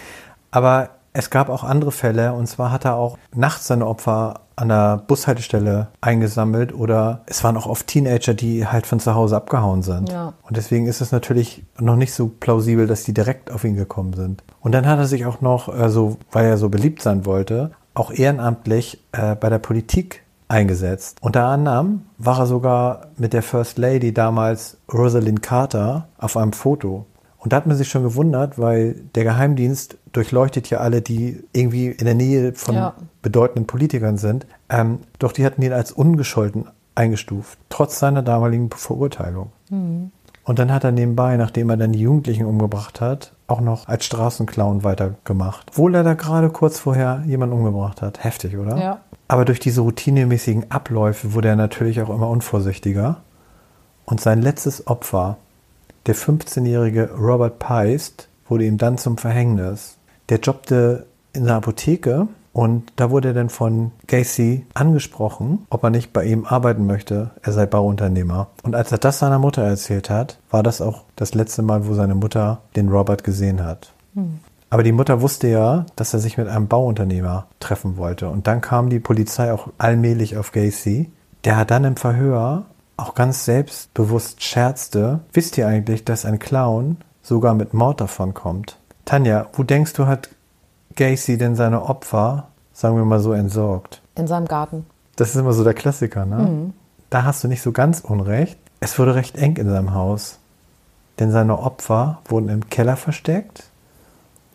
Aber 0.52 0.90
es 1.20 1.30
gab 1.30 1.50
auch 1.50 1.64
andere 1.64 1.92
Fälle. 1.92 2.34
Und 2.34 2.48
zwar 2.48 2.72
hat 2.72 2.86
er 2.86 2.96
auch 2.96 3.18
nachts 3.36 3.68
seine 3.68 3.86
Opfer 3.86 4.42
an 4.56 4.70
der 4.70 4.98
Bushaltestelle 5.08 5.88
eingesammelt 6.02 6.74
oder 6.74 7.22
es 7.28 7.44
waren 7.44 7.56
auch 7.56 7.66
oft 7.66 7.88
Teenager, 7.88 8.34
die 8.34 8.68
halt 8.68 8.86
von 8.86 9.00
zu 9.00 9.16
Hause 9.16 9.38
abgehauen 9.38 9.84
sind. 9.84 10.10
Ja. 10.10 10.34
Und 10.44 10.58
deswegen 10.58 10.88
ist 10.88 11.00
es 11.00 11.12
natürlich 11.12 11.64
noch 11.80 11.96
nicht 11.96 12.14
so 12.14 12.28
plausibel, 12.28 12.86
dass 12.86 13.04
die 13.04 13.14
direkt 13.14 13.52
auf 13.52 13.64
ihn 13.64 13.76
gekommen 13.76 14.14
sind. 14.14 14.44
Und 14.60 14.74
dann 14.74 14.86
hat 14.86 15.00
er 15.00 15.08
sich 15.08 15.26
auch 15.26 15.40
noch, 15.40 15.70
also, 15.70 16.18
weil 16.32 16.46
er 16.46 16.58
so 16.58 16.68
beliebt 16.68 17.02
sein 17.02 17.26
wollte, 17.26 17.72
auch 17.94 18.12
ehrenamtlich 18.12 19.02
äh, 19.14 19.36
bei 19.36 19.50
der 19.50 19.60
Politik 19.60 20.24
eingesetzt. 20.50 21.18
Unter 21.22 21.46
anderem 21.46 22.02
war 22.18 22.40
er 22.40 22.46
sogar 22.48 23.08
mit 23.18 23.34
der 23.34 23.44
First 23.44 23.78
Lady 23.78 24.14
damals 24.14 24.78
Rosalind 24.92 25.42
Carter 25.42 26.08
auf 26.18 26.36
einem 26.36 26.54
Foto. 26.54 27.06
Und 27.40 27.54
da 27.54 27.58
hat 27.58 27.68
man 27.68 27.78
sich 27.78 27.90
schon 27.90 28.04
gewundert, 28.04 28.60
weil 28.60 28.96
der 29.16 29.24
Geheimdienst 29.24 29.98
durchleuchtet 30.12 30.70
ja 30.70 30.80
alle, 30.80 31.02
die 31.02 31.42
irgendwie 31.54 31.88
in 31.88 32.06
der 32.06 32.16
Nähe 32.16 32.54
von 32.54 32.76
ja. 32.76 32.94
bedeutenden 33.22 33.66
Politikern 33.66 34.18
sind. 34.18 34.46
Ähm, 34.70 35.00
doch 35.20 35.32
die 35.32 35.46
hatten 35.46 35.62
ihn 35.62 35.72
als 35.72 35.92
ungescholten 35.92 36.66
eingestuft, 36.96 37.58
trotz 37.70 38.00
seiner 38.00 38.22
damaligen 38.22 38.70
Verurteilung. 38.70 39.52
Mhm. 39.70 40.12
Und 40.44 40.60
dann 40.60 40.74
hat 40.74 40.84
er 40.84 40.92
nebenbei, 40.92 41.38
nachdem 41.38 41.70
er 41.70 41.78
dann 41.78 41.92
die 41.92 42.02
Jugendlichen 42.02 42.46
umgebracht 42.46 43.02
hat, 43.02 43.34
auch 43.48 43.62
noch 43.62 43.88
als 43.88 44.06
Straßenclown 44.06 44.84
weitergemacht. 44.84 45.68
Obwohl 45.70 45.96
er 45.96 46.04
da 46.04 46.16
gerade 46.16 46.50
kurz 46.50 46.80
vorher 46.80 47.24
jemanden 47.26 47.56
umgebracht 47.56 48.02
hat. 48.02 48.24
Heftig, 48.24 48.58
oder? 48.58 48.78
Ja. 48.78 49.00
Aber 49.28 49.46
durch 49.46 49.60
diese 49.60 49.82
routinemäßigen 49.82 50.72
Abläufe 50.72 51.34
wurde 51.34 51.50
er 51.50 51.56
natürlich 51.56 52.02
auch 52.02 52.10
immer 52.10 52.30
unvorsichtiger. 52.30 53.18
Und 54.06 54.20
sein 54.20 54.42
letztes 54.42 54.88
Opfer 54.88 55.38
der 56.06 56.16
15-jährige 56.16 57.12
Robert 57.18 57.60
Peist 57.60 58.28
wurde 58.48 58.66
ihm 58.66 58.78
dann 58.78 58.98
zum 58.98 59.18
Verhängnis. 59.18 59.98
Der 60.30 60.40
jobbte 60.40 61.06
in 61.34 61.46
der 61.46 61.56
Apotheke 61.56 62.28
und 62.54 62.92
da 62.96 63.12
wurde 63.12 63.30
er 63.30 63.34
dann 63.34 63.50
von 63.50 63.92
Gacy 64.08 64.66
angesprochen, 64.74 65.66
ob 65.70 65.84
er 65.84 65.92
nicht 65.92 66.14
bei 66.14 66.26
ihm 66.26 66.46
arbeiten 66.46 66.86
möchte. 66.86 67.32
Er 67.42 67.54
sei 67.54 67.66
Bauunternehmer. 67.66 68.48
Und 68.64 68.76
als 68.76 68.92
er 68.92 68.98
das 68.98 69.20
seiner 69.20 69.40
Mutter 69.40 69.64
erzählt 69.64 70.10
hat, 70.10 70.40
war 70.50 70.64
das 70.64 70.82
auch 70.82 71.04
das 71.16 71.34
letzte 71.34 71.62
Mal, 71.62 71.88
wo 71.88 71.94
seine 71.94 72.16
Mutter 72.16 72.62
den 72.76 72.90
Robert 72.90 73.24
gesehen 73.24 73.64
hat. 73.64 73.94
Hm. 74.16 74.40
Aber 74.72 74.84
die 74.84 74.92
Mutter 74.92 75.22
wusste 75.22 75.48
ja, 75.48 75.86
dass 75.96 76.14
er 76.14 76.20
sich 76.20 76.38
mit 76.38 76.48
einem 76.48 76.68
Bauunternehmer 76.68 77.48
treffen 77.60 77.98
wollte. 77.98 78.30
Und 78.30 78.46
dann 78.46 78.62
kam 78.62 78.90
die 78.90 79.00
Polizei 79.00 79.52
auch 79.52 79.70
allmählich 79.78 80.38
auf 80.38 80.52
Gacy. 80.52 81.12
Der 81.46 81.58
hat 81.58 81.72
dann 81.72 81.86
im 81.86 81.96
Verhör 81.96 82.66
auch 83.00 83.16
ganz 83.16 83.46
selbstbewusst 83.46 84.44
scherzte, 84.44 85.20
wisst 85.34 85.58
ihr 85.58 85.68
eigentlich, 85.68 86.06
dass 86.06 86.26
ein 86.26 86.40
Clown 86.40 86.98
sogar 87.22 87.54
mit 87.54 87.74
Mord 87.74 88.02
davon 88.02 88.34
kommt? 88.34 88.78
Tanja, 89.06 89.48
wo 89.54 89.64
denkst 89.64 89.94
du, 89.94 90.06
hat 90.06 90.30
Gacy 90.96 91.38
denn 91.38 91.56
seine 91.56 91.84
Opfer, 91.84 92.48
sagen 92.74 92.96
wir 92.96 93.06
mal 93.06 93.20
so, 93.20 93.34
entsorgt? 93.34 94.02
In 94.16 94.28
seinem 94.28 94.48
Garten. 94.48 94.86
Das 95.16 95.30
ist 95.30 95.36
immer 95.36 95.54
so 95.54 95.64
der 95.64 95.74
Klassiker, 95.74 96.26
ne? 96.26 96.38
Mhm. 96.38 96.74
Da 97.10 97.24
hast 97.24 97.44
du 97.44 97.48
nicht 97.48 97.62
so 97.62 97.72
ganz 97.72 98.02
unrecht. 98.02 98.60
Es 98.80 98.98
wurde 99.00 99.16
recht 99.16 99.38
eng 99.38 99.56
in 99.58 99.70
seinem 99.70 99.94
Haus. 99.94 100.40
Denn 101.20 101.32
seine 101.32 101.60
Opfer 101.60 102.20
wurden 102.26 102.50
im 102.50 102.70
Keller 102.70 102.96
versteckt, 102.96 103.64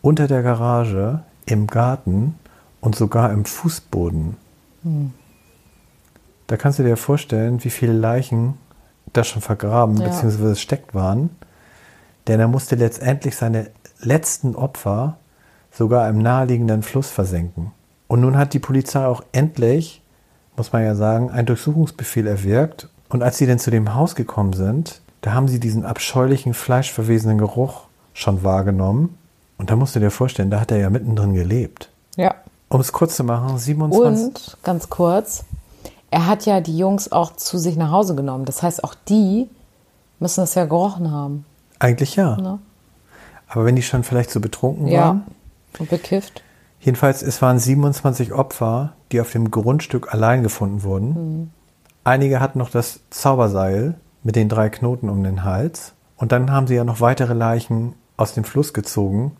unter 0.01 0.27
der 0.27 0.41
Garage, 0.41 1.19
im 1.45 1.67
Garten 1.67 2.35
und 2.81 2.95
sogar 2.95 3.31
im 3.31 3.45
Fußboden. 3.45 4.37
Mhm. 4.83 5.13
Da 6.47 6.57
kannst 6.57 6.79
du 6.79 6.83
dir 6.83 6.97
vorstellen, 6.97 7.63
wie 7.63 7.69
viele 7.69 7.93
Leichen 7.93 8.55
da 9.13 9.23
schon 9.23 9.41
vergraben 9.41 9.97
ja. 9.97 10.07
bzw. 10.07 10.55
steckt 10.55 10.93
waren. 10.93 11.29
Denn 12.27 12.39
er 12.39 12.47
musste 12.47 12.75
letztendlich 12.75 13.35
seine 13.35 13.69
letzten 13.99 14.55
Opfer 14.55 15.17
sogar 15.71 16.09
im 16.09 16.19
naheliegenden 16.19 16.83
Fluss 16.83 17.09
versenken. 17.09 17.71
Und 18.07 18.21
nun 18.21 18.37
hat 18.37 18.53
die 18.53 18.59
Polizei 18.59 19.05
auch 19.05 19.23
endlich, 19.31 20.01
muss 20.57 20.71
man 20.71 20.83
ja 20.83 20.95
sagen, 20.95 21.31
einen 21.31 21.47
Durchsuchungsbefehl 21.47 22.27
erwirkt. 22.27 22.89
Und 23.09 23.23
als 23.23 23.37
sie 23.37 23.45
denn 23.45 23.59
zu 23.59 23.71
dem 23.71 23.93
Haus 23.93 24.15
gekommen 24.15 24.53
sind, 24.53 25.01
da 25.21 25.33
haben 25.33 25.47
sie 25.47 25.59
diesen 25.59 25.85
abscheulichen, 25.85 26.53
fleischverwesenen 26.53 27.37
Geruch 27.37 27.85
schon 28.13 28.43
wahrgenommen. 28.43 29.17
Und 29.57 29.71
da 29.71 29.75
musst 29.75 29.95
du 29.95 29.99
dir 29.99 30.11
vorstellen, 30.11 30.49
da 30.49 30.59
hat 30.59 30.71
er 30.71 30.77
ja 30.77 30.89
mittendrin 30.89 31.33
gelebt. 31.33 31.89
Ja. 32.15 32.35
Um 32.69 32.79
es 32.79 32.91
kurz 32.91 33.15
zu 33.15 33.23
machen, 33.23 33.57
27. 33.57 34.25
Und, 34.25 34.57
ganz 34.63 34.89
kurz, 34.89 35.45
er 36.11 36.27
hat 36.27 36.45
ja 36.45 36.61
die 36.61 36.77
Jungs 36.77 37.11
auch 37.11 37.35
zu 37.35 37.57
sich 37.57 37.75
nach 37.77 37.91
Hause 37.91 38.15
genommen. 38.15 38.45
Das 38.45 38.63
heißt, 38.63 38.83
auch 38.83 38.95
die 39.07 39.49
müssen 40.19 40.43
es 40.43 40.55
ja 40.55 40.65
gerochen 40.65 41.11
haben. 41.11 41.45
Eigentlich 41.79 42.15
ja. 42.15 42.37
Ne? 42.37 42.59
Aber 43.47 43.65
wenn 43.65 43.75
die 43.75 43.81
schon 43.81 44.03
vielleicht 44.03 44.31
so 44.31 44.39
betrunken 44.39 44.87
ja. 44.87 45.01
waren. 45.01 45.23
Und 45.79 45.89
bekifft. 45.89 46.41
Jedenfalls, 46.79 47.21
es 47.21 47.41
waren 47.41 47.59
27 47.59 48.33
Opfer, 48.33 48.93
die 49.11 49.19
auf 49.19 49.31
dem 49.31 49.51
Grundstück 49.51 50.13
allein 50.13 50.43
gefunden 50.43 50.83
wurden. 50.83 51.07
Mhm. 51.09 51.49
Einige 52.03 52.39
hatten 52.39 52.59
noch 52.59 52.69
das 52.69 52.99
Zauberseil 53.09 53.95
mit 54.23 54.35
den 54.35 54.49
drei 54.49 54.69
Knoten 54.69 55.09
um 55.09 55.23
den 55.23 55.43
Hals. 55.43 55.93
Und 56.17 56.31
dann 56.31 56.51
haben 56.51 56.67
sie 56.67 56.75
ja 56.75 56.83
noch 56.83 57.01
weitere 57.01 57.33
Leichen 57.33 57.93
aus 58.17 58.33
dem 58.33 58.43
Fluss 58.43 58.73
gezogen. 58.73 59.35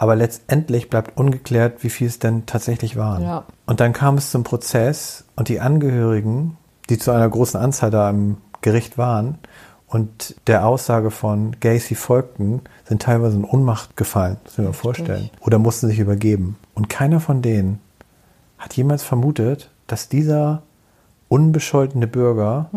Aber 0.00 0.16
letztendlich 0.16 0.88
bleibt 0.88 1.18
ungeklärt, 1.18 1.84
wie 1.84 1.90
viel 1.90 2.06
es 2.06 2.18
denn 2.18 2.46
tatsächlich 2.46 2.96
waren. 2.96 3.22
Ja. 3.22 3.44
Und 3.66 3.80
dann 3.80 3.92
kam 3.92 4.16
es 4.16 4.30
zum 4.30 4.44
Prozess 4.44 5.24
und 5.36 5.50
die 5.50 5.60
Angehörigen, 5.60 6.56
die 6.88 6.96
zu 6.96 7.10
einer 7.10 7.28
großen 7.28 7.60
Anzahl 7.60 7.90
da 7.90 8.08
im 8.08 8.38
Gericht 8.62 8.96
waren 8.96 9.36
und 9.86 10.36
der 10.46 10.64
Aussage 10.64 11.10
von 11.10 11.54
Gacy 11.60 11.96
folgten, 11.96 12.62
sind 12.88 13.02
teilweise 13.02 13.36
in 13.36 13.44
Ohnmacht 13.44 13.98
gefallen, 13.98 14.38
das 14.44 14.56
müssen 14.56 14.70
wir 14.70 14.72
vorstellen. 14.72 15.28
Oder 15.42 15.58
mussten 15.58 15.88
sich 15.88 15.98
übergeben. 15.98 16.56
Und 16.72 16.88
keiner 16.88 17.20
von 17.20 17.42
denen 17.42 17.78
hat 18.56 18.74
jemals 18.78 19.02
vermutet, 19.02 19.70
dass 19.86 20.08
dieser 20.08 20.62
unbescholtene 21.28 22.06
Bürger 22.06 22.70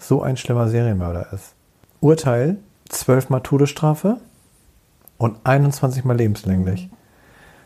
so 0.00 0.22
ein 0.22 0.36
schlimmer 0.36 0.68
Serienmörder 0.68 1.28
ist. 1.32 1.54
Urteil, 2.00 2.56
zwölfmal 2.88 3.42
Todesstrafe 3.42 4.16
und 5.24 5.38
21 5.44 6.04
mal 6.04 6.16
lebenslänglich. 6.16 6.90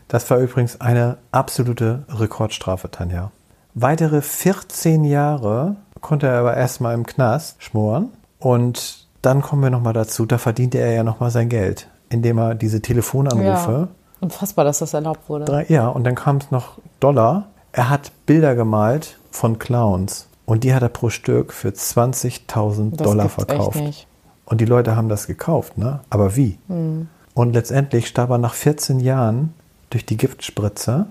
Das 0.06 0.30
war 0.30 0.38
übrigens 0.38 0.80
eine 0.80 1.18
absolute 1.32 2.04
Rekordstrafe, 2.08 2.90
Tanja. 2.90 3.32
Weitere 3.74 4.22
14 4.22 5.04
Jahre 5.04 5.76
konnte 6.00 6.28
er 6.28 6.38
aber 6.38 6.56
erstmal 6.56 6.94
im 6.94 7.04
Knast 7.04 7.62
schmoren 7.62 8.10
und 8.38 9.06
dann 9.22 9.42
kommen 9.42 9.62
wir 9.62 9.70
nochmal 9.70 9.92
dazu, 9.92 10.24
da 10.24 10.38
verdiente 10.38 10.78
er 10.78 10.92
ja 10.92 11.02
nochmal 11.02 11.32
sein 11.32 11.48
Geld, 11.48 11.88
indem 12.08 12.38
er 12.38 12.54
diese 12.54 12.80
Telefonanrufe 12.80 13.72
Ja. 13.72 13.88
Unfassbar, 14.20 14.64
dass 14.64 14.78
das 14.78 14.94
erlaubt 14.94 15.28
wurde. 15.28 15.44
Drei, 15.44 15.66
ja, 15.68 15.88
und 15.88 16.04
dann 16.04 16.14
kam 16.14 16.36
es 16.36 16.50
noch 16.50 16.78
Dollar. 17.00 17.48
Er 17.72 17.90
hat 17.90 18.12
Bilder 18.26 18.54
gemalt 18.54 19.18
von 19.30 19.58
Clowns 19.58 20.28
und 20.46 20.64
die 20.64 20.74
hat 20.74 20.82
er 20.82 20.88
pro 20.88 21.10
Stück 21.10 21.52
für 21.52 21.68
20.000 21.68 22.96
Das 22.96 23.06
Dollar 23.06 23.28
verkauft. 23.28 23.76
Echt 23.76 23.84
nicht. 23.84 24.06
Und 24.44 24.60
die 24.60 24.64
Leute 24.64 24.96
haben 24.96 25.08
das 25.08 25.26
gekauft, 25.26 25.76
ne? 25.76 26.00
Aber 26.08 26.34
wie? 26.34 26.58
Hm. 26.68 27.08
Und 27.38 27.52
letztendlich 27.52 28.08
starb 28.08 28.30
er 28.30 28.38
nach 28.38 28.54
14 28.54 28.98
Jahren 28.98 29.54
durch 29.90 30.04
die 30.04 30.16
Giftspritze 30.16 31.06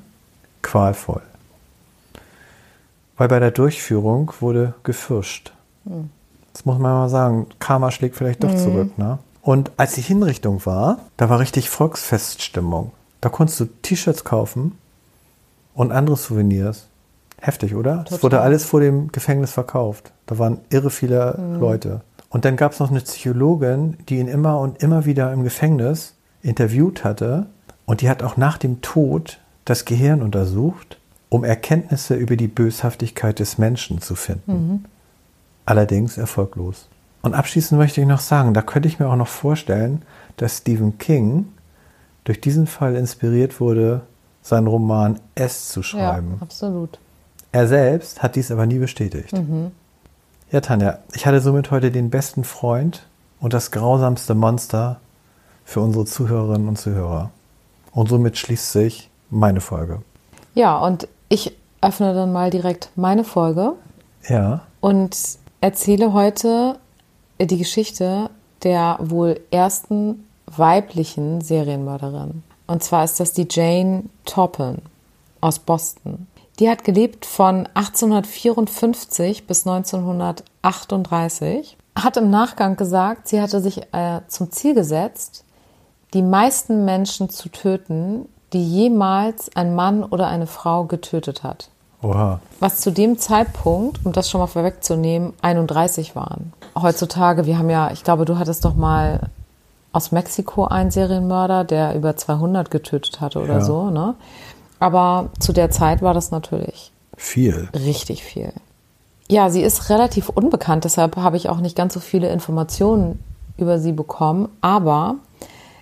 qualvoll. 0.61 1.21
Weil 3.15 3.29
bei 3.29 3.39
der 3.39 3.51
Durchführung 3.51 4.33
wurde 4.41 4.73
gefischt. 4.83 5.53
Hm. 5.85 6.09
Das 6.51 6.65
muss 6.65 6.79
man 6.79 6.91
mal 6.91 7.07
sagen. 7.07 7.47
Karma 7.59 7.91
schlägt 7.91 8.17
vielleicht 8.17 8.43
doch 8.43 8.53
zurück, 8.53 8.97
ne? 8.97 9.19
Und 9.41 9.71
als 9.77 9.93
die 9.93 10.01
Hinrichtung 10.01 10.65
war, 10.65 10.99
da 11.15 11.29
war 11.29 11.39
richtig 11.39 11.69
Volksfeststimmung. 11.69 12.91
Da 13.21 13.29
konntest 13.29 13.61
du 13.61 13.65
T-Shirts 13.81 14.25
kaufen 14.25 14.77
und 15.75 15.93
andere 15.93 16.17
Souvenirs. 16.17 16.87
Heftig, 17.39 17.73
oder? 17.73 18.03
Es 18.09 18.21
wurde 18.21 18.41
alles 18.41 18.65
vor 18.65 18.81
dem 18.81 19.13
Gefängnis 19.13 19.53
verkauft. 19.53 20.11
Da 20.25 20.37
waren 20.37 20.59
irre 20.71 20.89
viele 20.89 21.39
Leute. 21.57 22.01
Und 22.27 22.43
dann 22.43 22.57
gab 22.57 22.73
es 22.73 22.81
noch 22.81 22.91
eine 22.91 22.99
Psychologin, 22.99 23.95
die 24.09 24.17
ihn 24.17 24.27
immer 24.27 24.59
und 24.59 24.83
immer 24.83 25.05
wieder 25.05 25.31
im 25.31 25.45
Gefängnis 25.45 26.15
interviewt 26.47 27.03
hatte. 27.03 27.45
Und 27.85 28.01
die 28.01 28.09
hat 28.09 28.23
auch 28.23 28.37
nach 28.37 28.57
dem 28.57 28.81
Tod 28.81 29.39
das 29.65 29.85
Gehirn 29.85 30.21
untersucht, 30.21 30.97
um 31.29 31.43
Erkenntnisse 31.43 32.15
über 32.15 32.35
die 32.35 32.47
Böshaftigkeit 32.47 33.39
des 33.39 33.57
Menschen 33.57 34.01
zu 34.01 34.15
finden. 34.15 34.85
Allerdings 35.65 36.17
erfolglos. 36.17 36.87
Und 37.21 37.33
abschließend 37.33 37.77
möchte 37.79 37.99
ich 38.01 38.07
noch 38.07 38.19
sagen, 38.21 38.53
da 38.53 38.61
könnte 38.61 38.87
ich 38.87 38.99
mir 38.99 39.07
auch 39.09 39.15
noch 39.17 39.27
vorstellen, 39.27 40.03
dass 40.37 40.57
Stephen 40.59 40.97
King 40.97 41.47
durch 42.23 42.39
diesen 42.39 42.67
Fall 42.67 42.95
inspiriert 42.95 43.59
wurde, 43.59 44.01
seinen 44.41 44.67
Roman 44.67 45.19
S 45.35 45.69
zu 45.69 45.79
Ja, 45.81 45.83
schreiben. 45.83 46.37
absolut. 46.39 46.99
Er 47.51 47.67
selbst 47.67 48.21
hat 48.23 48.35
dies 48.35 48.51
aber 48.51 48.65
nie 48.65 48.79
bestätigt. 48.79 49.33
Ja, 50.51 50.61
Tanja, 50.61 50.99
ich 51.13 51.25
hatte 51.25 51.41
somit 51.41 51.71
heute 51.71 51.91
den 51.91 52.09
besten 52.09 52.43
Freund 52.45 53.05
und 53.41 53.53
das 53.53 53.71
grausamste 53.71 54.35
Monster 54.35 54.99
für 55.67 55.81
unsere 55.81 56.05
Zuhörerinnen 56.05 56.69
und 56.69 56.77
Zuhörer. 56.77 57.29
Und 57.91 58.07
somit 58.07 58.37
schließt 58.37 58.71
sich 58.71 59.09
meine 59.29 59.59
Folge. 59.59 60.01
Ja, 60.55 60.77
und 60.77 61.09
ich 61.27 61.57
öffne 61.81 62.13
dann 62.13 62.31
mal 62.31 62.49
direkt 62.49 62.89
meine 62.95 63.25
Folge 63.25 63.73
Ja, 64.29 64.61
und 64.79 65.17
erzähle 65.59 66.13
heute 66.13 66.77
die 67.39 67.57
Geschichte 67.57 68.29
der 68.63 68.97
wohl 69.01 69.41
ersten 69.51 70.25
weiblichen 70.45 71.41
Serienmörderin. 71.41 72.43
Und 72.65 72.81
zwar 72.81 73.03
ist 73.03 73.19
das 73.19 73.33
die 73.33 73.47
Jane 73.49 74.03
Toppin 74.23 74.77
aus 75.41 75.59
Boston. 75.59 76.27
Die 76.59 76.69
hat 76.69 76.85
gelebt 76.85 77.25
von 77.25 77.67
1854 77.73 79.45
bis 79.45 79.67
1938, 79.67 81.75
hat 81.95 82.15
im 82.15 82.29
Nachgang 82.29 82.77
gesagt, 82.77 83.27
sie 83.27 83.41
hatte 83.41 83.59
sich 83.59 83.81
äh, 83.91 84.21
zum 84.29 84.49
Ziel 84.51 84.73
gesetzt, 84.73 85.43
die 86.13 86.21
meisten 86.21 86.85
Menschen 86.85 87.29
zu 87.29 87.49
töten, 87.49 88.25
die 88.53 88.63
jemals 88.63 89.53
ein 89.55 89.75
Mann 89.75 90.03
oder 90.03 90.27
eine 90.27 90.47
Frau 90.47 90.85
getötet 90.85 91.43
hat 91.43 91.69
oha. 92.01 92.39
was 92.59 92.79
zu 92.79 92.91
dem 92.91 93.17
Zeitpunkt, 93.17 94.05
um 94.05 94.13
das 94.13 94.29
schon 94.29 94.39
mal 94.39 94.47
vorwegzunehmen, 94.47 95.33
31 95.41 96.15
waren. 96.15 96.53
Heutzutage, 96.79 97.45
wir 97.45 97.57
haben 97.57 97.69
ja, 97.69 97.91
ich 97.91 98.03
glaube, 98.03 98.23
du 98.25 98.37
hattest 98.37 98.63
doch 98.63 98.75
mal 98.75 99.29
aus 99.91 100.11
Mexiko 100.11 100.65
einen 100.65 100.91
Serienmörder, 100.91 101.63
der 101.63 101.95
über 101.95 102.15
200 102.15 102.69
getötet 102.71 103.19
hatte 103.19 103.39
oder 103.41 103.55
Ja. 103.55 103.61
so, 103.61 103.89
ne? 103.89 104.15
Aber 104.79 105.29
zu 105.39 105.53
der 105.53 105.71
Zeit 105.71 106.01
war 106.03 106.13
das 106.13 106.29
natürlich 106.29 106.91
Viel. 107.15 107.67
richtig 107.73 108.23
viel. 108.23 108.53
Ja, 109.27 109.49
sie 109.49 109.63
ist 109.63 109.89
relativ 109.89 110.29
unbekannt, 110.29 110.83
deshalb 110.85 111.17
habe 111.17 111.35
ich 111.35 111.49
auch 111.49 111.57
nicht 111.57 111.75
ganz 111.75 111.93
so 111.95 111.99
viele 111.99 112.29
Informationen 112.29 113.19
über 113.57 113.79
sie 113.79 113.91
bekommen, 113.91 114.49
aber 114.61 115.15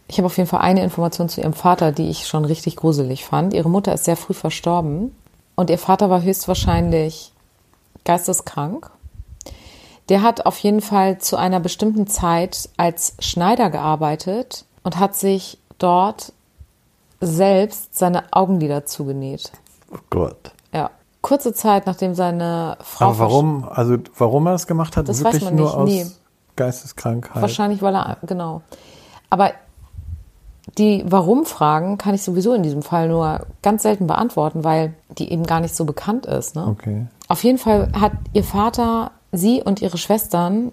ich 0.08 0.18
habe 0.18 0.28
auf 0.28 0.38
jeden 0.38 0.50
Fall 0.50 0.62
eine 0.62 0.84
Information 0.84 1.30
zu 1.30 1.42
ihrem 1.42 1.54
Vater, 1.54 1.92
die 1.92 2.10
ich 2.10 2.28
schon 2.28 2.46
richtig 2.46 2.76
gruselig 2.76 3.26
fand. 3.26 3.54
Ihre 3.54 3.70
Mutter 3.70 3.94
ist 3.94 4.06
sehr 4.06 4.18
früh 4.18 4.34
verstorben 4.34 5.16
und 5.56 5.70
ihr 5.70 5.80
Vater 5.80 6.10
war 6.10 6.22
höchstwahrscheinlich 6.22 7.32
geisteskrank. 8.04 8.92
Der 10.10 10.22
hat 10.22 10.46
auf 10.46 10.60
jeden 10.60 10.82
Fall 10.82 11.18
zu 11.18 11.36
einer 11.38 11.60
bestimmten 11.60 12.06
Zeit 12.06 12.70
als 12.78 13.16
Schneider 13.20 13.72
gearbeitet 13.72 14.66
und 14.84 15.00
hat 15.00 15.16
sich 15.16 15.58
dort 15.80 16.32
selbst 17.20 17.98
seine 17.98 18.32
Augenlider 18.32 18.86
zugenäht. 18.86 19.52
Oh 19.92 19.98
Gott. 20.12 20.52
Ja. 20.72 20.92
Kurze 21.22 21.54
Zeit, 21.54 21.88
nachdem 21.88 22.14
seine 22.14 22.78
Frau 22.82 23.06
Aber 23.06 23.20
warum, 23.20 23.68
also 23.68 23.98
warum 24.16 24.46
er 24.46 24.52
das 24.52 24.68
gemacht 24.68 24.96
hat, 24.96 25.10
Das 25.10 25.24
weiß 25.24 25.34
wirklich 25.34 25.52
nur 25.52 25.76
aus 25.76 25.90
nee. 25.90 26.06
Geisteskrankheit. 26.56 27.42
Wahrscheinlich, 27.42 27.82
weil 27.82 27.96
er, 27.96 28.18
genau. 28.22 28.62
Aber 29.32 29.52
die 30.78 31.04
Warum-Fragen 31.06 31.98
kann 31.98 32.16
ich 32.16 32.24
sowieso 32.24 32.54
in 32.54 32.64
diesem 32.64 32.82
Fall 32.82 33.08
nur 33.08 33.46
ganz 33.62 33.84
selten 33.84 34.08
beantworten, 34.08 34.64
weil 34.64 34.94
die 35.18 35.32
eben 35.32 35.44
gar 35.44 35.60
nicht 35.60 35.76
so 35.76 35.86
bekannt 35.86 36.26
ist. 36.26 36.56
Ne? 36.56 36.68
Okay. 36.68 37.06
Auf 37.28 37.44
jeden 37.44 37.58
Fall 37.58 37.92
hat 38.00 38.14
ihr 38.34 38.44
Vater 38.44 39.12
sie 39.32 39.62
und 39.62 39.82
ihre 39.82 39.98
Schwestern 39.98 40.72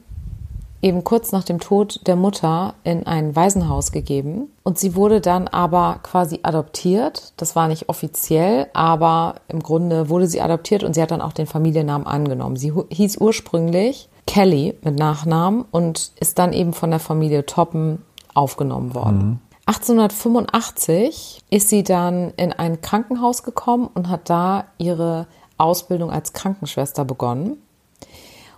eben 0.82 1.04
kurz 1.04 1.30
nach 1.30 1.44
dem 1.44 1.60
Tod 1.60 2.00
der 2.06 2.16
Mutter 2.16 2.74
in 2.82 3.06
ein 3.06 3.36
Waisenhaus 3.36 3.92
gegeben. 3.92 4.50
Und 4.64 4.78
sie 4.78 4.96
wurde 4.96 5.20
dann 5.20 5.46
aber 5.46 6.00
quasi 6.02 6.40
adoptiert. 6.42 7.32
Das 7.36 7.54
war 7.54 7.68
nicht 7.68 7.88
offiziell, 7.88 8.66
aber 8.72 9.36
im 9.48 9.62
Grunde 9.62 10.08
wurde 10.08 10.26
sie 10.26 10.40
adoptiert 10.40 10.82
und 10.82 10.94
sie 10.94 11.02
hat 11.02 11.12
dann 11.12 11.22
auch 11.22 11.32
den 11.32 11.46
Familiennamen 11.46 12.06
angenommen. 12.06 12.56
Sie 12.56 12.72
hieß 12.90 13.18
ursprünglich 13.18 14.08
Kelly 14.26 14.74
mit 14.82 14.98
Nachnamen 14.98 15.64
und 15.70 16.12
ist 16.18 16.38
dann 16.38 16.52
eben 16.52 16.72
von 16.72 16.90
der 16.90 17.00
Familie 17.00 17.46
Toppen 17.46 18.02
aufgenommen 18.34 18.94
worden. 18.94 19.40
1885 19.66 21.42
ist 21.50 21.68
sie 21.68 21.82
dann 21.82 22.30
in 22.36 22.52
ein 22.52 22.80
Krankenhaus 22.80 23.42
gekommen 23.42 23.88
und 23.94 24.08
hat 24.08 24.28
da 24.30 24.64
ihre 24.78 25.26
Ausbildung 25.58 26.10
als 26.10 26.32
Krankenschwester 26.32 27.04
begonnen 27.04 27.56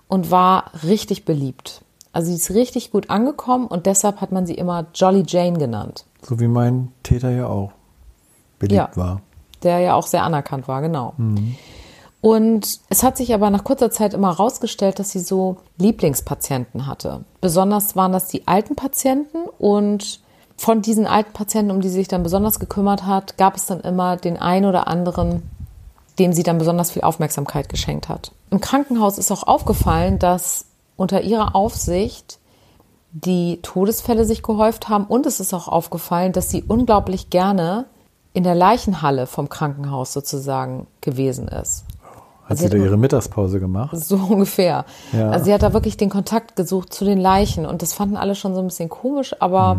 und 0.09 0.31
war 0.31 0.71
richtig 0.85 1.25
beliebt. 1.25 1.83
Also 2.13 2.29
sie 2.29 2.37
ist 2.37 2.51
richtig 2.51 2.91
gut 2.93 3.11
angekommen 3.11 3.67
und 3.67 3.87
deshalb 3.87 4.21
hat 4.21 4.33
man 4.33 4.47
sie 4.47 4.55
immer 4.55 4.87
Jolly 4.95 5.25
Jane 5.27 5.59
genannt, 5.59 6.05
So 6.23 6.39
wie 6.41 6.49
mein 6.49 6.93
Täter 7.03 7.31
ja 7.31 7.47
auch 7.49 7.73
beliebt 8.59 8.75
Ja. 8.77 8.91
war. 8.97 9.21
der 9.63 9.81
ja 9.81 9.95
auch 9.95 10.07
sehr 10.07 10.23
anerkannt 10.25 10.69
war, 10.69 10.81
genau. 10.83 11.15
Und 12.21 12.81
es 12.89 13.03
hat 13.03 13.17
sich 13.17 13.35
aber 13.35 13.51
nach 13.51 13.65
kurzer 13.65 13.91
Zeit 13.91 14.15
immer 14.15 14.29
herausgestellt, 14.29 14.99
dass 14.99 15.11
sie 15.11 15.21
so 15.21 15.57
Lieblingspatienten 15.79 16.87
hatte. 16.87 17.25
Besonders 17.41 17.97
waren 17.97 18.13
das 18.13 18.29
die 18.29 18.47
alten 18.47 18.77
Patienten 18.77 19.39
und 19.59 20.21
von 20.57 20.83
diesen 20.83 21.07
alten 21.07 21.33
Patienten, 21.33 21.71
um 21.71 21.81
die 21.81 21.89
sie 21.89 21.97
sich 21.97 22.09
dann 22.09 22.23
besonders 22.23 22.61
gekümmert 22.61 23.05
hat, 23.05 23.37
gab 23.37 23.57
es 23.57 23.67
dann 23.67 23.81
immer 23.81 24.17
den 24.17 24.37
einen 24.37 24.67
oder 24.67 24.87
anderen, 24.87 25.43
dem 26.19 26.33
sie 26.33 26.43
dann 26.43 26.59
besonders 26.59 26.93
viel 26.93 27.03
Aufmerksamkeit 27.03 27.69
geschenkt 27.69 28.09
hat. 28.09 28.33
Im 28.51 28.61
Krankenhaus 28.61 29.19
ist 29.19 29.33
auch 29.33 29.43
aufgefallen, 29.45 30.19
dass 30.19 30.67
unter 30.97 31.23
ihrer 31.23 31.57
Aufsicht 31.57 32.39
die 33.13 33.61
Todesfälle 33.63 34.25
sich 34.25 34.43
gehäuft 34.43 34.89
haben 34.89 35.05
und 35.05 35.27
es 35.27 35.41
ist 35.41 35.55
auch 35.55 35.69
aufgefallen, 35.69 36.33
dass 36.33 36.51
sie 36.51 36.63
unglaublich 36.63 37.31
gerne 37.31 37.87
in 38.33 38.43
der 38.43 38.55
Leichenhalle 38.57 39.27
vom 39.27 39.49
Krankenhaus 39.49 40.13
sozusagen 40.13 40.89
gewesen 41.01 41.47
ist. 41.49 41.85
Hat 42.45 42.59
sie 42.59 42.69
da 42.69 42.77
ihre 42.77 42.99
Mittagspause 42.99 43.59
gemacht? 43.59 43.97
So 43.97 44.17
ungefähr. 44.17 44.85
Ja. 45.13 45.31
Also 45.31 45.47
sie 45.47 45.55
hat 45.55 45.63
da 45.63 45.73
wirklich 45.73 45.97
den 45.97 46.11
Kontakt 46.11 46.57
gesucht 46.57 46.93
zu 46.93 47.05
den 47.05 47.19
Leichen 47.19 47.65
und 47.65 47.81
das 47.81 47.95
fanden 47.95 48.17
alle 48.17 48.35
schon 48.35 48.55
so 48.55 48.61
ein 48.61 48.67
bisschen 48.67 48.89
komisch, 48.89 49.35
aber 49.41 49.79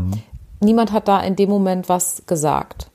niemand 0.59 0.91
hat 0.91 1.07
da 1.07 1.19
in 1.21 1.35
dem 1.35 1.49
Moment 1.49 1.89
was 1.89 2.23
gesagt. 2.25 2.89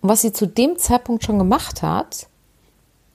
Und 0.00 0.08
was 0.08 0.22
sie 0.22 0.32
zu 0.32 0.46
dem 0.46 0.78
Zeitpunkt 0.78 1.24
schon 1.24 1.38
gemacht 1.38 1.82
hat, 1.82 2.26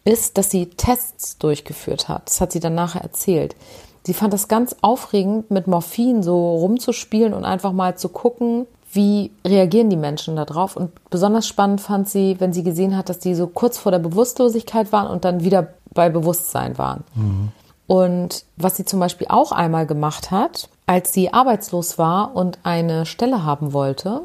ist, 0.04 0.38
dass 0.38 0.50
sie 0.50 0.68
Tests 0.68 1.38
durchgeführt 1.38 2.08
hat. 2.08 2.24
Das 2.26 2.42
hat 2.42 2.52
sie 2.52 2.60
dann 2.60 2.76
nachher 2.76 3.02
erzählt. 3.02 3.56
Sie 4.04 4.14
fand 4.14 4.34
das 4.34 4.48
ganz 4.48 4.76
aufregend, 4.82 5.52
mit 5.52 5.68
Morphin 5.68 6.24
so 6.24 6.56
rumzuspielen 6.56 7.34
und 7.34 7.46
einfach 7.46 7.72
mal 7.72 7.98
zu 7.98 8.10
gucken, 8.10 8.66
wie 8.92 9.32
reagieren 9.46 9.90
die 9.90 9.96
Menschen 9.96 10.36
darauf. 10.36 10.76
Und 10.76 10.92
besonders 11.10 11.48
spannend 11.48 11.82
fand 11.82 12.10
sie, 12.10 12.36
wenn 12.40 12.52
sie 12.52 12.64
gesehen 12.64 12.98
hat, 12.98 13.10
dass 13.10 13.20
die 13.20 13.36
so 13.36 13.48
kurz 13.48 13.78
vor 13.78 13.92
der 13.92 14.00
Bewusstlosigkeit 14.00 14.92
waren 14.92 15.08
und 15.08 15.24
dann 15.24 15.44
wieder 15.44 15.68
bei 15.94 16.10
Bewusstsein 16.10 16.78
waren. 16.78 17.04
Und 17.92 18.46
was 18.56 18.78
sie 18.78 18.86
zum 18.86 19.02
Beispiel 19.02 19.28
auch 19.30 19.52
einmal 19.52 19.86
gemacht 19.86 20.32
hat, 20.32 20.70
als 20.86 21.12
sie 21.12 21.34
arbeitslos 21.34 21.98
war 21.98 22.34
und 22.38 22.58
eine 22.64 23.06
Stelle 23.06 23.44
haben 23.44 23.74
wollte, 23.74 24.22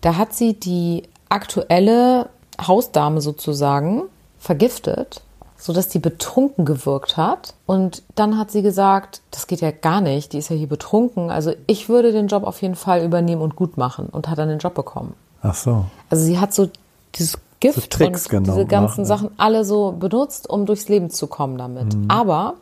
da 0.00 0.16
hat 0.16 0.34
sie 0.34 0.54
die 0.54 1.04
aktuelle 1.28 2.28
Hausdame 2.60 3.20
sozusagen 3.20 4.02
vergiftet, 4.40 5.20
sodass 5.56 5.86
die 5.86 6.00
betrunken 6.00 6.64
gewirkt 6.64 7.16
hat. 7.16 7.54
Und 7.66 8.02
dann 8.16 8.36
hat 8.36 8.50
sie 8.50 8.62
gesagt, 8.62 9.20
das 9.30 9.46
geht 9.46 9.60
ja 9.60 9.70
gar 9.70 10.00
nicht, 10.00 10.32
die 10.32 10.38
ist 10.38 10.50
ja 10.50 10.56
hier 10.56 10.66
betrunken. 10.66 11.30
Also 11.30 11.52
ich 11.68 11.88
würde 11.88 12.10
den 12.10 12.26
Job 12.26 12.42
auf 12.42 12.60
jeden 12.62 12.74
Fall 12.74 13.04
übernehmen 13.04 13.42
und 13.42 13.54
gut 13.54 13.76
machen 13.76 14.08
und 14.08 14.28
hat 14.28 14.38
dann 14.38 14.48
den 14.48 14.58
Job 14.58 14.74
bekommen. 14.74 15.14
Ach 15.42 15.54
so. 15.54 15.84
Also 16.10 16.24
sie 16.24 16.40
hat 16.40 16.52
so 16.52 16.68
dieses 17.14 17.38
Gift 17.60 17.80
So 17.80 17.86
Tricks 17.88 18.26
und 18.26 18.30
genau 18.30 18.54
diese 18.54 18.66
ganzen 18.66 18.96
gemacht, 18.96 18.98
ne? 18.98 19.06
Sachen 19.06 19.30
alle 19.36 19.64
so 19.64 19.92
benutzt, 19.92 20.48
um 20.48 20.66
durchs 20.66 20.88
Leben 20.88 21.10
zu 21.10 21.26
kommen 21.26 21.58
damit. 21.58 21.96
Aber 22.08 22.54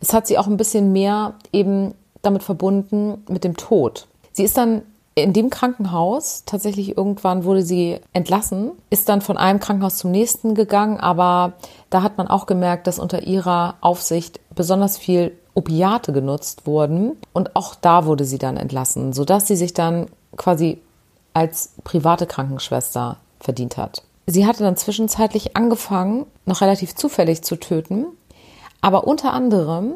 es 0.00 0.12
hat 0.12 0.26
sie 0.26 0.38
auch 0.38 0.46
ein 0.46 0.56
bisschen 0.56 0.92
mehr 0.92 1.34
eben 1.52 1.94
damit 2.22 2.42
verbunden 2.42 3.24
mit 3.28 3.44
dem 3.44 3.56
Tod. 3.56 4.06
Sie 4.32 4.44
ist 4.44 4.56
dann 4.56 4.82
in 5.14 5.34
dem 5.34 5.50
Krankenhaus, 5.50 6.44
tatsächlich 6.46 6.96
irgendwann 6.96 7.44
wurde 7.44 7.62
sie 7.62 8.00
entlassen, 8.14 8.72
ist 8.88 9.08
dann 9.10 9.20
von 9.20 9.36
einem 9.36 9.60
Krankenhaus 9.60 9.98
zum 9.98 10.10
nächsten 10.10 10.54
gegangen, 10.54 10.98
aber 10.98 11.52
da 11.90 12.02
hat 12.02 12.16
man 12.16 12.28
auch 12.28 12.46
gemerkt, 12.46 12.86
dass 12.86 12.98
unter 12.98 13.22
ihrer 13.24 13.74
Aufsicht 13.82 14.40
besonders 14.54 14.96
viel 14.96 15.36
Opiate 15.54 16.14
genutzt 16.14 16.66
wurden 16.66 17.12
und 17.34 17.56
auch 17.56 17.74
da 17.74 18.06
wurde 18.06 18.24
sie 18.24 18.38
dann 18.38 18.56
entlassen, 18.56 19.12
sodass 19.12 19.46
sie 19.46 19.56
sich 19.56 19.74
dann 19.74 20.06
quasi 20.36 20.80
als 21.34 21.74
private 21.84 22.26
Krankenschwester 22.26 23.18
verdient 23.38 23.76
hat. 23.76 24.02
Sie 24.26 24.46
hatte 24.46 24.62
dann 24.62 24.76
zwischenzeitlich 24.76 25.56
angefangen, 25.56 26.26
noch 26.46 26.60
relativ 26.60 26.94
zufällig 26.94 27.42
zu 27.42 27.56
töten, 27.56 28.06
aber 28.80 29.06
unter 29.06 29.32
anderem 29.32 29.94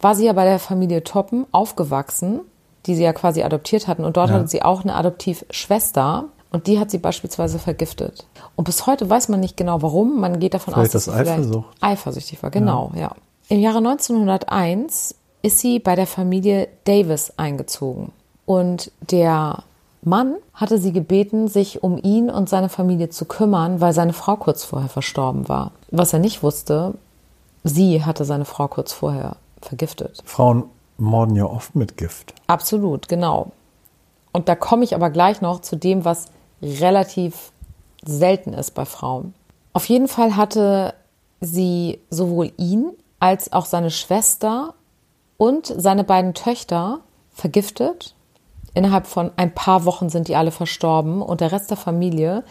war 0.00 0.14
sie 0.14 0.24
ja 0.26 0.32
bei 0.32 0.44
der 0.44 0.58
Familie 0.58 1.04
Toppen 1.04 1.46
aufgewachsen, 1.52 2.40
die 2.86 2.94
sie 2.96 3.04
ja 3.04 3.12
quasi 3.12 3.42
adoptiert 3.42 3.86
hatten. 3.88 4.04
Und 4.04 4.16
dort 4.16 4.30
Ja. 4.30 4.36
hatte 4.36 4.48
sie 4.48 4.62
auch 4.62 4.82
eine 4.82 4.94
Adoptivschwester. 4.96 6.24
Und 6.50 6.66
die 6.66 6.78
hat 6.78 6.90
sie 6.90 6.98
beispielsweise 6.98 7.58
vergiftet. 7.58 8.26
Und 8.56 8.64
bis 8.64 8.86
heute 8.86 9.08
weiß 9.08 9.28
man 9.30 9.40
nicht 9.40 9.56
genau 9.56 9.80
warum. 9.80 10.20
Man 10.20 10.38
geht 10.38 10.52
davon 10.54 10.74
Vielleicht 10.74 10.94
aus, 10.96 11.04
dass 11.04 11.08
aus 11.08 11.14
sie 11.14 11.20
vielleicht 11.24 11.38
Eifersucht. 11.40 11.68
eifersüchtig 11.80 12.42
war. 12.42 12.50
Genau, 12.50 12.92
ja. 12.94 13.12
Im 13.48 13.60
Jahre 13.60 13.78
1901 13.78 15.14
ist 15.42 15.58
sie 15.60 15.78
bei 15.78 15.94
der 15.96 16.06
Familie 16.06 16.68
Davis 16.84 17.32
eingezogen. 17.38 18.12
Und 18.44 18.90
der 19.00 19.62
Mann 20.04 20.36
hatte 20.52 20.78
sie 20.78 20.92
gebeten, 20.92 21.46
sich 21.48 21.82
um 21.82 21.96
ihn 21.96 22.28
und 22.28 22.48
seine 22.48 22.68
Familie 22.68 23.08
zu 23.08 23.24
kümmern, 23.24 23.80
weil 23.80 23.92
seine 23.92 24.12
Frau 24.12 24.36
kurz 24.36 24.64
vorher 24.64 24.88
verstorben 24.88 25.48
war. 25.48 25.72
Was 25.90 26.12
er 26.12 26.18
nicht 26.18 26.42
wusste, 26.42 26.94
sie 27.62 28.04
hatte 28.04 28.24
seine 28.24 28.44
Frau 28.44 28.66
kurz 28.66 28.92
vorher 28.92 29.36
vergiftet. 29.60 30.20
Frauen 30.24 30.64
morden 30.98 31.36
ja 31.36 31.44
oft 31.44 31.76
mit 31.76 31.96
Gift. 31.96 32.34
Absolut, 32.48 33.08
genau. 33.08 33.52
Und 34.32 34.48
da 34.48 34.56
komme 34.56 34.84
ich 34.84 34.94
aber 34.94 35.10
gleich 35.10 35.40
noch 35.40 35.60
zu 35.60 35.76
dem, 35.76 36.04
was 36.04 36.26
relativ 36.62 37.52
selten 38.04 38.54
ist 38.54 38.72
bei 38.72 38.84
Frauen. 38.84 39.34
Auf 39.72 39.84
jeden 39.86 40.08
Fall 40.08 40.36
hatte 40.36 40.94
sie 41.40 42.00
sowohl 42.10 42.52
ihn 42.56 42.90
als 43.20 43.52
auch 43.52 43.66
seine 43.66 43.90
Schwester 43.90 44.74
und 45.36 45.66
seine 45.66 46.04
beiden 46.04 46.34
Töchter 46.34 47.00
vergiftet. 47.32 48.14
Innerhalb 48.74 49.06
von 49.06 49.30
ein 49.36 49.54
paar 49.54 49.84
Wochen 49.84 50.08
sind 50.08 50.28
die 50.28 50.36
alle 50.36 50.50
verstorben 50.50 51.20
und 51.22 51.40
der 51.40 51.52
Rest 51.52 51.70
der 51.70 51.76
Familie 51.76 52.44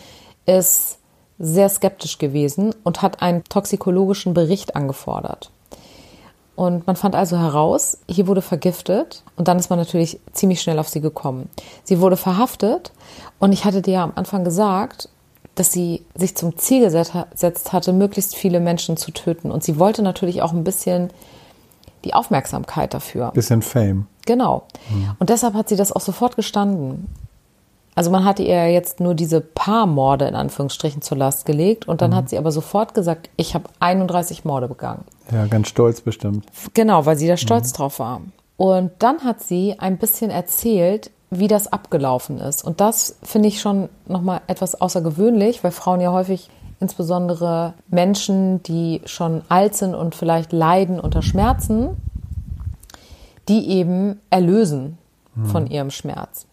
ist 0.46 1.00
sehr 1.40 1.70
skeptisch 1.70 2.20
gewesen 2.20 2.76
und 2.84 3.02
hat 3.02 3.22
einen 3.22 3.44
toxikologischen 3.46 4.34
Bericht 4.34 4.76
angefordert. 4.76 5.52
Und 6.56 6.86
man 6.86 6.96
fand 6.96 7.16
also 7.16 7.38
heraus, 7.38 7.98
hier 8.08 8.28
wurde 8.28 8.44
vergiftet 8.44 9.24
und 9.36 9.48
dann 9.48 9.58
ist 9.58 9.70
man 9.70 9.80
natürlich 9.80 10.20
ziemlich 10.34 10.62
schnell 10.62 10.78
auf 10.78 10.90
sie 10.90 11.02
gekommen. 11.02 11.50
Sie 11.84 12.00
wurde 12.00 12.18
verhaftet 12.18 12.92
und 13.40 13.52
ich 13.52 13.66
hatte 13.66 13.82
dir 13.82 13.94
ja 13.96 14.04
am 14.04 14.14
Anfang 14.16 14.44
gesagt, 14.44 15.10
dass 15.56 15.72
sie 15.72 16.06
sich 16.14 16.36
zum 16.36 16.58
Ziel 16.58 16.84
geset- 16.84 17.32
gesetzt 17.32 17.74
hatte, 17.74 17.94
möglichst 17.94 18.36
viele 18.36 18.60
Menschen 18.60 18.96
zu 18.96 19.12
töten. 19.12 19.52
Und 19.52 19.64
sie 19.64 19.80
wollte 19.80 20.02
natürlich 20.02 20.42
auch 20.42 20.54
ein 20.54 20.64
bisschen 20.64 21.10
die 22.06 22.14
Aufmerksamkeit 22.14 22.94
dafür. 22.94 23.32
Bisschen 23.32 23.62
Fame. 23.62 24.08
Genau. 24.26 24.64
Und 25.20 25.30
deshalb 25.30 25.54
hat 25.54 25.70
sie 25.70 25.76
das 25.76 25.92
auch 25.92 26.02
sofort 26.02 26.36
gestanden. 26.36 27.08
Also 27.96 28.10
man 28.10 28.24
hatte 28.24 28.44
ihr 28.44 28.72
jetzt 28.72 29.00
nur 29.00 29.16
diese 29.16 29.42
paar 29.42 29.86
Morde 29.86 30.26
in 30.26 30.36
Anführungsstrichen 30.36 31.02
zur 31.02 31.18
Last 31.18 31.46
gelegt 31.46 31.88
und 31.88 32.02
dann 32.02 32.16
hat 32.16 32.30
sie 32.30 32.38
aber 32.38 32.52
sofort 32.52 32.94
gesagt, 32.94 33.30
ich 33.36 33.54
habe 33.54 33.66
31 33.80 34.46
Morde 34.46 34.68
begangen. 34.68 35.04
Ja, 35.32 35.46
ganz 35.48 35.68
stolz 35.68 36.02
bestimmt. 36.02 36.46
Genau, 36.74 37.06
weil 37.06 37.18
sie 37.18 37.28
da 37.28 37.36
stolz 37.36 37.74
drauf 37.74 38.00
war. 38.00 38.22
Und 38.56 38.92
dann 39.00 39.24
hat 39.24 39.42
sie 39.42 39.76
ein 39.80 39.98
bisschen 39.98 40.32
erzählt, 40.32 41.12
wie 41.32 41.48
das 41.48 41.72
abgelaufen 41.72 42.40
ist. 42.40 42.64
Und 42.64 42.80
das 42.80 43.18
finde 43.24 43.48
ich 43.48 43.60
schon 43.60 43.90
nochmal 44.06 44.42
etwas 44.48 44.80
außergewöhnlich, 44.80 45.64
weil 45.64 45.72
Frauen 45.72 46.02
ja 46.02 46.12
häufig, 46.12 46.50
insbesondere 46.82 47.76
Menschen, 47.88 48.62
die 48.64 49.02
schon 49.06 49.44
alt 49.48 49.76
sind 49.76 49.96
und 49.96 50.16
vielleicht 50.16 50.52
leiden 50.52 51.00
unter 51.00 51.22
Schmerzen, 51.22 51.96
die 53.48 53.70
eben 53.70 54.20
erlösen 54.30 54.98
von 55.46 55.68
ihrem 55.68 55.92
Schmerz. 55.92 56.46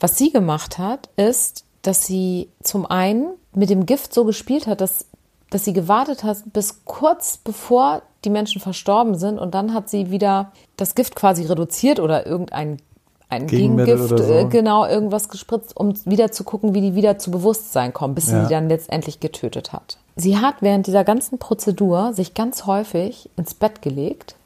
Was 0.00 0.16
sie 0.16 0.30
gemacht 0.30 0.78
hat, 0.78 1.08
ist, 1.16 1.64
dass 1.82 2.06
sie 2.06 2.50
zum 2.62 2.86
einen 2.86 3.34
mit 3.54 3.70
dem 3.70 3.86
Gift 3.86 4.12
so 4.12 4.24
gespielt 4.24 4.66
hat, 4.66 4.80
dass, 4.80 5.06
dass 5.50 5.64
sie 5.64 5.72
gewartet 5.72 6.24
hat 6.24 6.38
bis 6.52 6.84
kurz 6.84 7.38
bevor 7.38 8.02
die 8.24 8.30
Menschen 8.30 8.60
verstorben 8.60 9.14
sind 9.14 9.38
und 9.38 9.54
dann 9.54 9.72
hat 9.72 9.88
sie 9.88 10.10
wieder 10.10 10.52
das 10.76 10.94
Gift 10.94 11.14
quasi 11.14 11.44
reduziert 11.44 12.00
oder 12.00 12.26
irgendein 12.26 12.78
ein 13.28 13.46
Gegengift, 13.46 14.08
so. 14.08 14.16
äh, 14.16 14.44
genau, 14.44 14.86
irgendwas 14.86 15.28
gespritzt, 15.28 15.76
um 15.76 15.94
wieder 16.04 16.30
zu 16.30 16.44
gucken, 16.44 16.74
wie 16.74 16.80
die 16.80 16.94
wieder 16.94 17.18
zu 17.18 17.30
Bewusstsein 17.30 17.92
kommen, 17.92 18.14
bis 18.14 18.26
sie 18.26 18.32
Ja. 18.32 18.44
sie 18.44 18.50
dann 18.54 18.68
letztendlich 18.68 19.18
getötet 19.20 19.72
hat. 19.72 19.98
Sie 20.14 20.38
hat 20.38 20.56
während 20.60 20.86
dieser 20.86 21.04
ganzen 21.04 21.38
Prozedur 21.38 22.12
sich 22.12 22.34
ganz 22.34 22.66
häufig 22.66 23.28
ins 23.36 23.54
Bett 23.54 23.82
gelegt, 23.82 24.36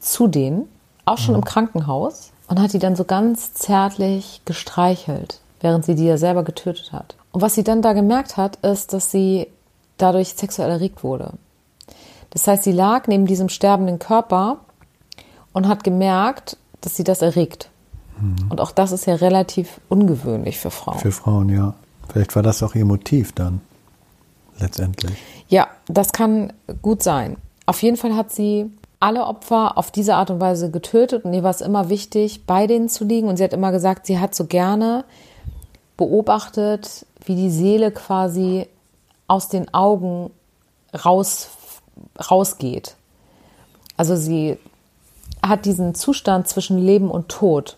zu 0.00 0.28
denen, 0.28 0.68
auch 1.04 1.18
schon 1.18 1.34
im 1.34 1.44
Krankenhaus, 1.44 2.30
und 2.48 2.60
hat 2.60 2.72
die 2.72 2.78
dann 2.78 2.94
so 2.94 3.04
ganz 3.04 3.54
zärtlich 3.54 4.42
gestreichelt, 4.44 5.40
während 5.60 5.84
sie 5.84 5.94
die 5.94 6.04
ja 6.04 6.16
selber 6.16 6.44
getötet 6.44 6.92
hat. 6.92 7.16
Und 7.32 7.40
was 7.42 7.54
sie 7.54 7.64
dann 7.64 7.82
da 7.82 7.92
gemerkt 7.92 8.36
hat, 8.36 8.56
ist, 8.56 8.92
dass 8.92 9.10
sie 9.10 9.48
dadurch 9.98 10.34
sexuell 10.34 10.70
erregt 10.70 11.02
wurde. 11.02 11.32
Das 12.30 12.46
heißt, 12.46 12.64
sie 12.64 12.72
lag 12.72 13.08
neben 13.08 13.26
diesem 13.26 13.48
sterbenden 13.48 13.98
Körper 13.98 14.58
und 15.52 15.66
hat 15.68 15.84
gemerkt, 15.84 16.56
dass 16.82 16.96
sie 16.96 17.04
das 17.04 17.22
erregt. 17.22 17.70
Und 18.48 18.60
auch 18.60 18.70
das 18.70 18.92
ist 18.92 19.06
ja 19.06 19.14
relativ 19.14 19.80
ungewöhnlich 19.88 20.58
für 20.58 20.70
Frauen. 20.70 20.98
Für 20.98 21.12
Frauen, 21.12 21.48
ja. 21.48 21.74
Vielleicht 22.08 22.34
war 22.34 22.42
das 22.42 22.62
auch 22.62 22.74
ihr 22.74 22.84
Motiv 22.84 23.32
dann. 23.32 23.60
Letztendlich. 24.58 25.12
Ja, 25.48 25.68
das 25.86 26.12
kann 26.12 26.52
gut 26.80 27.02
sein. 27.02 27.36
Auf 27.66 27.82
jeden 27.82 27.96
Fall 27.96 28.16
hat 28.16 28.32
sie 28.32 28.70
alle 29.00 29.26
Opfer 29.26 29.76
auf 29.76 29.90
diese 29.90 30.14
Art 30.14 30.30
und 30.30 30.40
Weise 30.40 30.70
getötet 30.70 31.24
und 31.24 31.34
ihr 31.34 31.42
war 31.42 31.50
es 31.50 31.60
immer 31.60 31.90
wichtig, 31.90 32.46
bei 32.46 32.66
denen 32.66 32.88
zu 32.88 33.04
liegen. 33.04 33.28
Und 33.28 33.36
sie 33.36 33.44
hat 33.44 33.52
immer 33.52 33.72
gesagt, 33.72 34.06
sie 34.06 34.18
hat 34.18 34.34
so 34.34 34.46
gerne 34.46 35.04
beobachtet, 35.96 37.04
wie 37.24 37.34
die 37.34 37.50
Seele 37.50 37.90
quasi 37.90 38.66
aus 39.28 39.48
den 39.48 39.72
Augen 39.74 40.30
raus, 41.04 41.48
rausgeht. 42.30 42.96
Also 43.96 44.16
sie 44.16 44.58
hat 45.42 45.64
diesen 45.64 45.94
Zustand 45.94 46.48
zwischen 46.48 46.78
Leben 46.78 47.10
und 47.10 47.28
Tod 47.28 47.76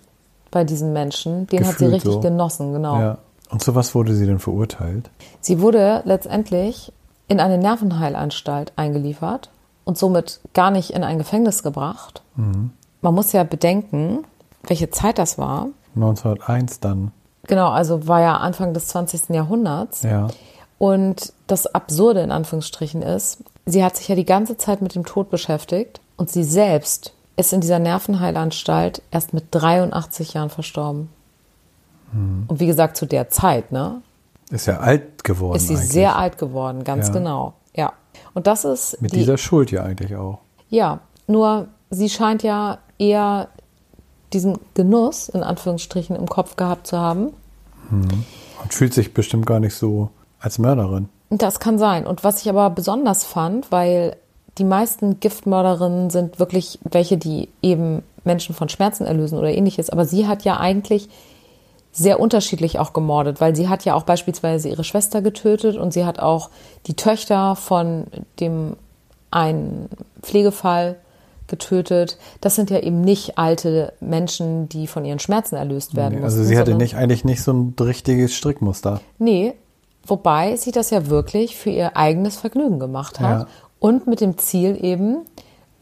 bei 0.51 0.65
diesen 0.65 0.93
Menschen, 0.93 1.47
den 1.47 1.61
hat 1.61 1.79
sie 1.79 1.85
Gefühlt 1.85 1.95
richtig 1.95 2.13
so. 2.15 2.21
genossen, 2.21 2.73
genau. 2.73 2.99
Ja. 2.99 3.19
Und 3.51 3.63
zu 3.63 3.75
was 3.75 3.95
wurde 3.95 4.15
sie 4.15 4.27
denn 4.27 4.39
verurteilt? 4.39 5.11
Sie 5.41 5.61
wurde 5.61 6.03
letztendlich 6.05 6.93
in 7.29 7.41
eine 7.41 7.59
Nervenheilanstalt 7.59 8.73
eingeliefert 8.77 9.51
und 9.85 9.97
somit 9.97 10.41
gar 10.55 10.71
nicht 10.71 10.91
in 10.91 11.05
ein 11.05 11.19
Gefängnis 11.19 11.63
gebracht. 11.63 12.23
Man 12.37 13.15
muss 13.15 13.33
ja 13.33 13.45
bedenken, 13.45 14.25
welche 14.67 14.91
Zeit 14.91 15.19
das 15.19 15.39
war. 15.39 15.69
1901 15.95 16.81
dann. 16.81 17.13
Genau, 17.47 17.71
also 17.71 18.07
war 18.07 18.21
ja 18.21 18.37
Anfang 18.37 18.75
des 18.75 18.89
20. 18.89 19.31
Jahrhunderts. 19.31 20.03
Ja. 20.03 20.29
Und 20.79 21.33
das 21.47 21.67
Absurde 21.67 22.21
in 22.21 22.31
Anführungsstrichen 22.31 23.03
ist, 23.03 23.43
sie 23.67 23.83
hat 23.83 23.97
sich 23.97 24.09
ja 24.09 24.15
die 24.15 24.27
ganze 24.27 24.57
Zeit 24.57 24.83
mit 24.83 24.95
dem 24.95 25.05
Tod 25.05 25.31
beschäftigt 25.31 26.01
und 26.17 26.31
sie 26.31 26.45
selbst 26.45 27.15
ist 27.39 27.53
in 27.53 27.61
dieser 27.61 27.79
Nervenheilanstalt 27.79 29.01
erst 29.11 29.33
mit 29.33 29.47
83 29.53 30.35
Jahren 30.35 30.51
verstorben. 30.51 31.09
Hm. 32.13 32.45
Und 32.49 32.61
wie 32.61 32.67
gesagt, 32.67 32.97
zu 32.97 33.07
der 33.07 33.29
Zeit, 33.31 33.73
ne? 33.73 34.03
Ist 34.51 34.67
ja 34.67 34.79
alt 34.79 35.25
geworden. 35.25 35.57
Ist 35.57 35.69
sie 35.69 35.75
eigentlich. 35.77 35.89
sehr 35.91 36.17
alt 36.17 36.39
geworden, 36.39 36.85
ganz 36.85 37.09
Ja. 37.09 37.13
genau. 37.15 37.55
Ja. 37.75 37.93
Und 38.35 38.47
das 38.47 38.65
ist 38.65 39.01
Mit 39.01 39.13
die, 39.13 39.17
dieser 39.19 39.39
Schuld 39.39 39.71
ja 39.71 39.83
eigentlich 39.85 40.17
auch. 40.17 40.39
ja, 40.69 41.01
nur 41.27 41.69
sie 41.91 42.09
scheint 42.09 42.43
ja 42.43 42.79
eher 42.99 43.49
diesen 44.33 44.59
Genuss 44.75 45.29
in 45.29 45.43
Anführungsstrichen 45.43 46.17
im 46.17 46.27
Kopf 46.29 46.57
gehabt 46.57 46.87
zu 46.87 46.99
haben. 46.99 47.33
Und 47.91 48.75
fühlt 48.75 48.93
sich 48.95 49.15
bestimmt 49.15 49.47
gar 49.47 49.61
nicht 49.61 49.75
so 49.75 50.11
als 50.41 50.59
Mörderin. 50.59 51.09
Das 51.31 51.61
kann 51.61 51.79
sein. 51.79 52.07
Und 52.07 52.25
was 52.25 52.41
ich 52.43 52.49
aber 52.49 52.69
besonders 52.71 53.25
fand, 53.25 53.71
weil 53.71 54.17
die 54.59 54.65
meisten 54.65 55.21
Giftmörderinnen 55.21 56.11
sind 56.11 56.39
wirklich 56.39 56.79
welche, 56.83 57.17
die 57.17 57.49
eben 57.63 58.03
Menschen 58.25 58.55
von 58.55 58.69
Schmerzen 58.69 59.07
erlösen 59.07 59.39
oder 59.39 59.51
ähnliches. 59.53 59.91
Aber 59.91 60.05
sie 60.05 60.27
hat 60.27 60.45
ja 60.45 60.59
eigentlich 60.59 61.09
sehr 61.93 62.21
unterschiedlich 62.21 62.79
auch 62.79 62.93
gemordet, 62.93 63.41
weil 63.41 63.57
sie 63.57 63.69
hat 63.69 63.85
ja 63.85 63.95
auch 63.95 64.03
beispielsweise 64.05 64.69
ihre 64.69 64.85
Schwester 64.85 65.23
getötet 65.23 65.77
und 65.77 65.93
sie 65.93 66.05
hat 66.05 66.19
auch 66.21 66.51
die 66.87 66.95
Töchter 66.95 67.57
von 67.57 68.07
dem 68.41 68.77
einen 69.31 69.89
Pflegefall 70.23 70.97
getötet. 71.49 72.19
Das 72.41 72.55
sind 72.55 72.71
ja 72.71 72.79
eben 72.81 73.01
nicht 73.01 73.39
alte 73.39 73.95
Menschen, 74.01 74.69
die 74.69 74.87
von 74.87 75.05
ihren 75.05 75.19
Schmerzen 75.19 75.57
erlöst 75.57 75.97
werden 75.97 76.17
Nee, 76.17 76.21
mussten. 76.21 76.39
also 76.41 76.49
sie 76.49 76.59
hatte 76.59 76.75
nicht 76.75 76.95
eigentlich 76.95 77.25
nicht 77.25 77.43
so 77.43 77.53
ein 77.53 77.75
richtiges 77.81 78.35
Strickmuster. 78.35 79.01
Nee, 79.19 79.55
wobei 80.07 80.57
sie 80.57 80.73
das 80.73 80.91
ja 80.91 81.07
wirklich 81.09 81.57
für 81.57 81.71
ihr 81.71 81.97
eigenes 81.97 82.37
Vergnügen 82.37 82.79
gemacht 82.79 83.19
hat 83.21 83.41
Ja. 83.41 83.47
Und 83.81 84.07
mit 84.07 84.21
dem 84.21 84.39
Ziel 84.39 84.79
eben, 84.83 85.19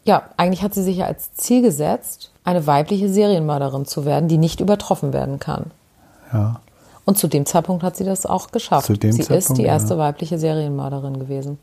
ja, 0.03 0.23
eigentlich 0.37 0.63
hat 0.63 0.73
sie 0.73 0.83
sich 0.83 0.97
ja 0.97 1.05
als 1.05 1.33
Ziel 1.33 1.61
gesetzt, 1.61 2.31
eine 2.43 2.65
weibliche 2.67 3.09
Serienmörderin 3.09 3.85
zu 3.85 4.05
werden, 4.05 4.29
die 4.29 4.37
nicht 4.37 4.59
übertroffen 4.59 5.13
werden 5.13 5.39
kann. 5.39 5.71
Ja. 6.31 6.61
Und 7.05 7.17
zu 7.17 7.27
dem 7.27 7.45
Zeitpunkt 7.45 7.83
hat 7.83 7.95
sie 7.95 8.03
das 8.03 8.25
auch 8.25 8.51
geschafft. 8.51 8.87
Zu 8.87 8.93
dem 8.93 9.11
sie 9.11 9.21
ist 9.21 9.27
Zeitpunkt, 9.27 9.59
die 9.59 9.65
erste 9.65 9.93
ja. 9.93 9.99
weibliche 9.99 10.37
Serienmörderin 10.37 11.19
gewesen. 11.19 11.57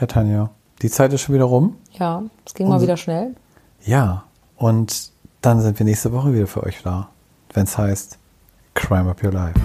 Ja, 0.00 0.06
Tanja. 0.06 0.50
Die 0.82 0.90
Zeit 0.90 1.12
ist 1.12 1.22
schon 1.22 1.34
wieder 1.34 1.44
rum. 1.44 1.76
Ja, 1.98 2.22
es 2.44 2.54
ging 2.54 2.68
mal 2.68 2.80
wieder 2.80 2.96
schnell. 2.96 3.34
Ja. 3.84 4.24
Und 4.56 5.10
dann 5.40 5.60
sind 5.60 5.78
wir 5.78 5.86
nächste 5.86 6.12
Woche 6.12 6.32
wieder 6.32 6.46
für 6.46 6.62
euch 6.62 6.82
da. 6.82 7.08
Wenn 7.52 7.64
es 7.64 7.76
heißt 7.76 8.18
Crime 8.74 9.10
Up 9.10 9.22
Your 9.22 9.32
Life. 9.32 9.60